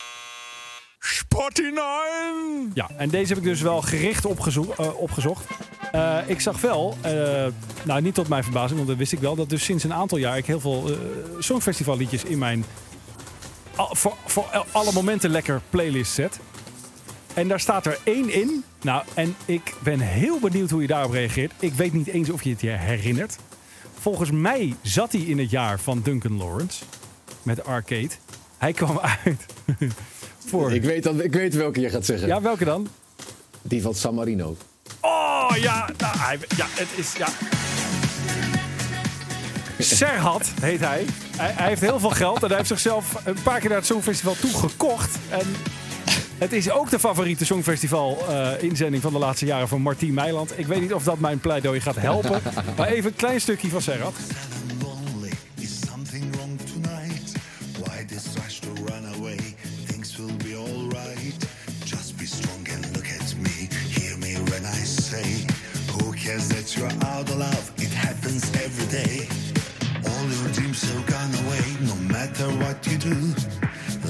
Spotify 0.99 1.71
9! 1.71 2.71
Ja, 2.75 2.91
en 2.97 3.09
deze 3.09 3.29
heb 3.29 3.39
ik 3.43 3.49
dus 3.49 3.61
wel 3.61 3.83
gericht 3.83 4.25
opgezo- 4.25 4.75
opgezocht. 4.97 5.45
Eh, 5.93 6.19
ik 6.27 6.41
zag 6.41 6.61
wel, 6.61 6.97
eh, 7.01 7.47
nou 7.85 8.01
niet 8.03 8.15
tot 8.15 8.29
mijn 8.29 8.43
verbazing, 8.43 8.77
want 8.77 8.89
dat 8.89 8.99
wist 8.99 9.13
ik 9.13 9.19
wel... 9.19 9.35
dat 9.35 9.49
dus 9.49 9.65
sinds 9.65 9.85
een 9.85 9.93
aantal 9.93 10.19
jaar 10.19 10.37
ik 10.37 10.47
heel 10.47 10.61
veel 10.61 10.85
eh 10.89 10.95
songfestivalliedjes 11.39 12.25
in 12.25 12.39
mijn... 12.39 12.65
al- 13.77 13.95
voor, 13.95 14.17
voor 14.27 14.65
alle 14.73 14.93
momenten 14.93 15.31
lekker 15.31 15.61
playlist 15.71 16.13
zet. 16.13 16.39
En 17.35 17.49
daar 17.49 17.61
staat 17.61 17.87
er 17.87 17.99
één 18.05 18.35
in. 18.35 18.65
Nou, 18.83 19.03
en 19.15 19.35
ik 19.45 19.75
ben 19.83 20.01
heel 20.01 20.39
benieuwd 20.41 20.71
hoe 20.71 20.81
je 20.81 20.87
daarop 20.87 21.13
reageert. 21.13 21.53
Ik 21.59 21.73
weet 21.75 21.93
niet 21.93 22.07
eens 22.07 22.31
of 22.31 22.43
je 22.43 22.51
het 22.51 22.61
je 22.61 22.71
herinnert. 22.71 23.37
Volgens 24.01 24.31
mij 24.31 24.75
zat 24.83 25.13
hij 25.13 25.21
in 25.21 25.39
het 25.39 25.51
jaar 25.51 25.81
van 25.81 26.01
Duncan 26.03 26.37
Lawrence. 26.37 26.85
Met 27.43 27.65
Arcade. 27.65 28.11
Hij 28.59 28.73
kwam 28.73 28.99
uit 29.25 29.47
voor... 30.49 30.73
Ik 30.73 30.83
weet, 30.83 31.03
dan, 31.03 31.23
ik 31.23 31.33
weet 31.33 31.55
welke 31.55 31.81
je 31.81 31.91
gaat 31.91 32.05
zeggen. 32.05 32.29
Ja, 32.29 32.41
welke 32.43 32.65
dan? 32.65 32.89
Die 33.63 33.83
van 33.83 33.95
San 33.95 34.15
Marino. 34.15 34.57
Oh 35.05 35.51
ja, 35.55 35.89
nou, 35.99 36.19
hij, 36.19 36.39
ja, 36.57 36.67
het 36.69 36.89
is. 36.95 37.13
Ja. 37.17 37.29
Serhat 39.79 40.53
heet 40.61 40.81
hij. 40.81 41.07
hij. 41.37 41.53
Hij 41.53 41.69
heeft 41.69 41.81
heel 41.81 41.99
veel 41.99 42.11
geld 42.11 42.43
en 42.43 42.49
hij 42.49 42.57
heeft 42.57 42.69
zichzelf 42.69 43.15
een 43.25 43.43
paar 43.43 43.61
keer 43.61 43.69
naar 43.69 43.79
het 43.79 43.87
Songfestival 43.87 44.37
toe 44.41 44.55
gekocht. 44.55 45.19
En 45.29 45.47
het 46.39 46.53
is 46.53 46.71
ook 46.71 46.91
de 46.91 46.99
favoriete 46.99 47.45
Songfestival-inzending 47.45 49.03
van 49.03 49.13
de 49.13 49.19
laatste 49.19 49.47
jaren 49.47 49.69
van 49.69 49.81
Martien 49.81 50.15
Meiland. 50.15 50.59
Ik 50.59 50.67
weet 50.67 50.81
niet 50.81 50.95
of 50.95 51.05
dat 51.05 51.19
mijn 51.19 51.39
pleidooi 51.39 51.81
gaat 51.81 51.97
helpen. 51.97 52.43
maar 52.77 52.89
even 52.89 53.11
een 53.11 53.17
klein 53.17 53.41
stukje 53.41 53.69
van 53.69 53.83
Serhat. 53.83 54.15
What 72.73 72.87
you 72.87 72.99
do. 72.99 73.17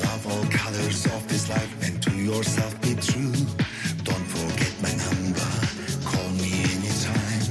Love 0.06 0.22
all 0.30 0.44
colors 0.50 1.06
of 1.06 1.26
this 1.28 1.48
life 1.48 1.72
and 1.84 2.00
to 2.02 2.12
yourself 2.12 2.72
be 2.80 2.94
true. 2.94 3.34
Don't 4.08 4.26
forget 4.36 4.74
my 4.86 4.92
number, 5.04 5.50
call 6.10 6.28
me 6.40 6.50
anytime. 6.76 7.42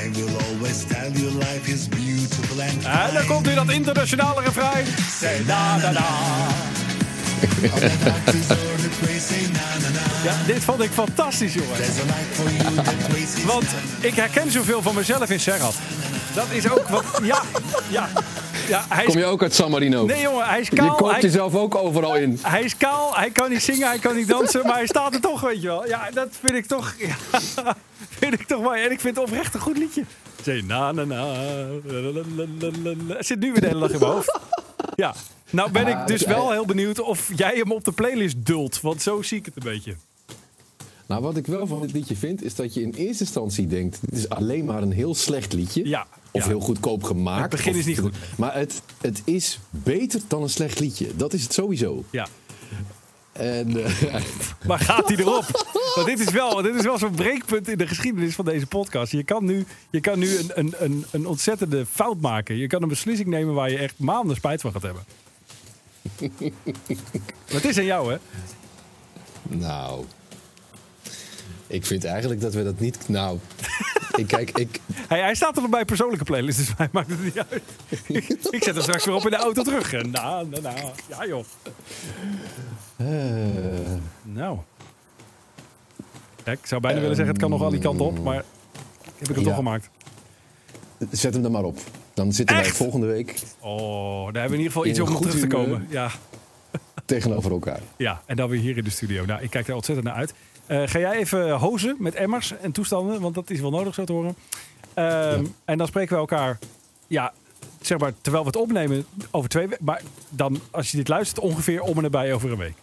I 0.00 0.02
will 0.16 0.34
always 0.46 0.84
tell 0.84 1.10
you 1.12 1.30
life 1.30 1.68
is 1.68 1.88
beautiful 1.88 2.60
and 2.60 2.84
En 2.84 3.14
dan 3.14 3.26
komt 3.26 3.46
weer 3.46 3.54
dat 3.54 3.70
internationale 3.70 4.42
refrein. 4.42 4.86
Say 5.20 5.40
na 5.46 5.76
na 5.76 5.90
na. 5.90 6.08
Ja, 10.24 10.34
dit 10.46 10.64
vond 10.64 10.82
ik 10.82 10.90
fantastisch, 10.90 11.54
jongen. 11.54 11.76
Want 13.46 13.66
ik 14.00 14.14
herken 14.14 14.50
zoveel 14.50 14.82
van 14.82 14.94
mezelf 14.94 15.30
in 15.30 15.40
Serhat. 15.40 15.74
Dat 16.34 16.46
is 16.50 16.68
ook 16.68 16.88
wat. 16.88 17.04
Ja, 17.22 17.42
ja. 17.88 18.08
Ja 18.68 18.84
hij 18.88 19.04
is, 19.04 19.10
Kom 19.10 19.18
je 19.20 19.24
ook 19.26 19.42
uit 19.42 19.54
San 19.54 19.70
Marino? 19.70 20.04
nee, 20.06 20.20
jongen, 20.20 20.46
hij 20.46 20.60
is 20.60 20.68
je 20.68 20.76
kaal. 20.76 20.94
koopt 20.94 21.10
Hij, 21.12 21.20
jezelf 21.20 21.54
ook 21.54 21.74
overal 21.74 22.16
in. 22.16 22.38
hij 22.42 22.62
is 22.62 22.76
kaal, 22.76 23.16
hij 23.16 23.30
kan 23.30 23.50
niet 23.50 23.62
zingen, 23.62 23.88
hij 23.88 23.98
kan 23.98 24.16
niet 24.16 24.28
dansen, 24.28 24.62
maar 24.66 24.74
hij 24.74 24.86
staat 24.86 25.14
er 25.14 25.20
toch, 25.20 25.40
weet 25.40 25.60
je 25.62 25.66
wel. 25.66 25.86
Ja, 25.86 26.10
dat 26.10 26.28
vind 26.40 26.54
ik 26.54 26.66
toch. 26.66 26.94
Ja, 26.98 27.16
vind 28.20 28.32
ik 28.40 28.46
toch 28.46 28.62
mooi. 28.62 28.82
En 28.82 28.90
ik 28.90 29.00
vind 29.00 29.16
het 29.16 29.24
oprecht 29.26 29.54
een 29.54 29.60
goed 29.60 29.78
liedje. 29.78 30.04
Na 30.64 30.92
na 30.92 31.04
na. 31.04 31.24
Het 33.16 33.26
zit 33.26 33.38
nu 33.40 33.52
weer 33.52 33.60
de 33.60 33.66
hele 33.66 33.80
dag 33.80 33.90
in 33.90 33.98
mijn 33.98 34.10
hoofd. 34.12 34.38
Ja. 34.96 35.14
Nou 35.50 35.70
ben 35.70 35.86
ik 35.86 36.06
dus 36.06 36.24
wel 36.24 36.50
heel 36.50 36.64
benieuwd 36.66 37.00
of 37.00 37.30
jij 37.36 37.54
hem 37.56 37.72
op 37.72 37.84
de 37.84 37.92
playlist 37.92 38.36
dult. 38.46 38.80
Want 38.80 39.02
zo 39.02 39.22
zie 39.22 39.38
ik 39.38 39.44
het 39.44 39.56
een 39.56 39.62
beetje. 39.72 39.94
Nou, 41.06 41.22
wat 41.22 41.36
ik 41.36 41.46
wel 41.46 41.66
van 41.66 41.80
dit 41.80 41.92
liedje 41.92 42.16
vind, 42.16 42.42
is 42.42 42.54
dat 42.54 42.74
je 42.74 42.80
in 42.82 42.92
eerste 42.96 43.24
instantie 43.24 43.66
denkt: 43.66 43.98
dit 44.00 44.18
is 44.18 44.28
alleen 44.28 44.64
maar 44.64 44.82
een 44.82 44.92
heel 44.92 45.14
slecht 45.14 45.52
liedje. 45.52 45.88
Ja, 45.88 46.06
Of 46.34 46.42
ja. 46.42 46.48
heel 46.48 46.60
goedkoop 46.60 47.02
gemaakt. 47.02 47.40
Het 47.40 47.50
begin 47.50 47.72
Of- 47.72 47.78
is 47.78 47.86
niet 47.86 47.98
goed. 47.98 48.14
Maar 48.36 48.54
het, 48.54 48.82
het 49.00 49.22
is 49.24 49.58
beter 49.70 50.20
dan 50.28 50.42
een 50.42 50.48
slecht 50.50 50.80
liedje. 50.80 51.16
Dat 51.16 51.32
is 51.32 51.42
het 51.42 51.52
sowieso. 51.52 52.04
Ja. 52.10 52.26
En, 53.32 53.84
eh, 53.84 54.14
Maar 54.68 54.78
gaat 54.78 55.08
hij 55.08 55.16
erop? 55.16 55.66
Want 55.94 56.06
dit 56.06 56.20
is 56.20 56.30
wel, 56.30 56.62
dit 56.62 56.74
is 56.74 56.82
wel 56.82 56.98
zo'n 56.98 57.14
breekpunt 57.14 57.68
in 57.68 57.78
de 57.78 57.86
geschiedenis 57.86 58.34
van 58.34 58.44
deze 58.44 58.66
podcast. 58.66 59.12
Je 59.12 59.22
kan 59.24 59.44
nu, 59.44 59.66
je 59.90 60.00
kan 60.00 60.18
nu 60.18 60.36
een, 60.38 60.50
een, 60.54 60.74
een, 60.78 61.04
een 61.10 61.26
ontzettende 61.26 61.86
fout 61.86 62.20
maken. 62.20 62.56
Je 62.56 62.66
kan 62.66 62.82
een 62.82 62.88
beslissing 62.88 63.28
nemen 63.28 63.54
waar 63.54 63.70
je 63.70 63.78
echt 63.78 63.98
maanden 63.98 64.36
spijt 64.36 64.60
van 64.60 64.72
gaat 64.72 64.82
hebben. 64.82 65.04
Maar 67.46 67.62
het 67.62 67.64
is 67.64 67.78
aan 67.78 67.84
jou, 67.84 68.12
hè? 68.12 68.18
Nou, 69.42 70.04
ik 71.66 71.86
vind 71.86 72.04
eigenlijk 72.04 72.40
dat 72.40 72.54
we 72.54 72.64
dat 72.64 72.78
niet... 72.80 73.08
Nou, 73.08 73.38
ik 74.16 74.26
kijk, 74.26 74.50
ik... 74.58 74.80
Hij, 74.92 75.20
hij 75.20 75.34
staat 75.34 75.56
er 75.56 75.62
nog 75.62 75.70
bij 75.70 75.84
persoonlijke 75.84 76.24
playlist, 76.24 76.58
dus 76.58 76.76
mij 76.76 76.88
maakt 76.92 77.10
het 77.10 77.22
niet 77.24 77.38
uit. 77.50 77.62
ik 78.50 78.62
zet 78.64 78.74
hem 78.74 78.82
straks 78.82 79.04
weer 79.04 79.14
op 79.14 79.24
in 79.24 79.30
de 79.30 79.36
auto 79.36 79.62
terug. 79.62 79.92
Nou, 79.92 80.48
nou, 80.48 80.62
nou. 80.62 80.76
Ja, 81.08 81.26
joh. 81.26 81.44
eh, 82.96 83.06
Nou. 84.22 84.58
Ja, 86.44 86.52
ik 86.52 86.66
zou 86.66 86.80
bijna 86.80 87.00
willen 87.00 87.16
zeggen, 87.16 87.34
het 87.34 87.42
kan 87.42 87.50
nog 87.50 87.62
al 87.62 87.70
die 87.70 87.80
kant 87.80 88.00
op, 88.00 88.18
maar 88.18 88.34
heb 88.34 88.44
ik 89.20 89.26
het 89.28 89.36
Ja. 89.36 89.42
toch 89.42 89.54
gemaakt. 89.54 89.88
zet 91.10 91.34
hem 91.34 91.44
er 91.44 91.50
maar 91.50 91.64
op. 91.64 91.78
Dan 92.14 92.32
zitten 92.32 92.56
wij 92.56 92.64
volgende 92.64 93.06
week 93.06 93.34
Oh, 93.60 94.24
daar 94.32 94.42
hebben 94.42 94.42
we 94.42 94.46
in 94.48 94.52
ieder 94.62 94.66
geval 94.72 94.86
iets 94.86 95.00
om 95.00 95.14
op 95.14 95.22
terug 95.22 95.40
te 95.40 95.46
komen. 95.46 95.86
Ja. 95.90 96.10
tegenover 97.04 97.50
elkaar. 97.50 97.80
ja, 97.96 98.22
en 98.26 98.36
dan 98.36 98.48
weer 98.48 98.60
hier 98.60 98.76
in 98.76 98.84
de 98.84 98.90
studio. 98.90 99.24
Nou, 99.24 99.42
ik 99.42 99.50
kijk 99.50 99.68
er 99.68 99.74
ontzettend 99.74 100.06
naar 100.06 100.16
uit. 100.16 100.34
Eh, 100.66 100.82
ga 100.84 100.98
jij 100.98 101.12
even 101.16 101.50
hozen 101.50 101.96
met 101.98 102.14
emmers 102.14 102.52
en 102.60 102.72
toestanden, 102.72 103.20
want 103.20 103.34
dat 103.34 103.50
is 103.50 103.60
wel 103.60 103.70
nodig 103.70 103.94
zo 103.94 104.04
te 104.04 104.12
horen. 104.12 104.36
Ehm, 104.94 105.44
En 105.64 105.78
dan 105.78 105.86
spreken 105.86 106.12
we 106.14 106.20
elkaar, 106.20 106.58
ja, 107.06 107.32
zeg 107.80 107.98
maar, 107.98 108.12
terwijl 108.20 108.44
we 108.44 108.50
het 108.50 108.58
opnemen 108.60 109.06
over 109.30 109.48
twee 109.48 109.68
weken. 109.68 109.84
Maar 109.84 110.02
dan, 110.28 110.60
als 110.70 110.90
je 110.90 110.96
dit 110.96 111.08
luistert, 111.08 111.38
ongeveer 111.40 111.82
om 111.82 111.96
en 111.96 112.02
nabij 112.02 112.34
over 112.34 112.50
een 112.52 112.58
week. 112.58 112.74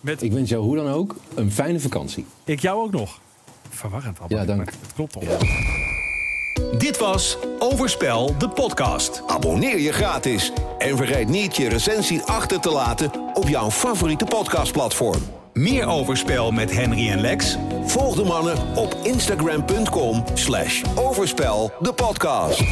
Met 0.00 0.22
Ik 0.22 0.32
wens 0.32 0.50
jou 0.50 0.62
hoe 0.62 0.76
dan 0.76 0.88
ook 0.88 1.14
een 1.34 1.52
fijne 1.52 1.80
vakantie. 1.80 2.26
ik 2.44 2.60
jou 2.60 2.82
ook 2.84 2.92
nog. 2.92 3.18
Verwarrend 3.70 4.18
allemaal. 4.20 4.38
Ja, 4.38 4.44
dank. 4.44 4.70
Het 4.70 4.92
klopt 4.94 5.12
toch. 5.12 5.24
Dit 6.78 6.98
was 6.98 7.38
Overspel, 7.58 8.38
de 8.38 8.48
podcast. 8.48 9.22
Abonneer 9.26 9.78
je 9.78 9.92
gratis 9.92 10.52
en 10.78 10.96
vergeet 10.96 11.28
niet 11.28 11.56
je 11.56 11.68
recensie 11.68 12.22
achter 12.22 12.60
te 12.60 12.70
laten 12.70 13.10
op 13.34 13.48
jouw 13.48 13.70
favoriete 13.70 14.24
podcastplatform. 14.24 15.20
Meer 15.56 15.86
Overspel 15.86 16.50
met 16.50 16.70
Henry 16.70 17.10
en 17.10 17.20
Lex? 17.20 17.56
Volg 17.84 18.14
de 18.14 18.24
mannen 18.24 18.56
op 18.74 18.96
instagram.com 19.02 20.24
slash 20.34 20.82
overspel 20.94 21.72
de 21.80 21.92
podcast. 21.92 22.62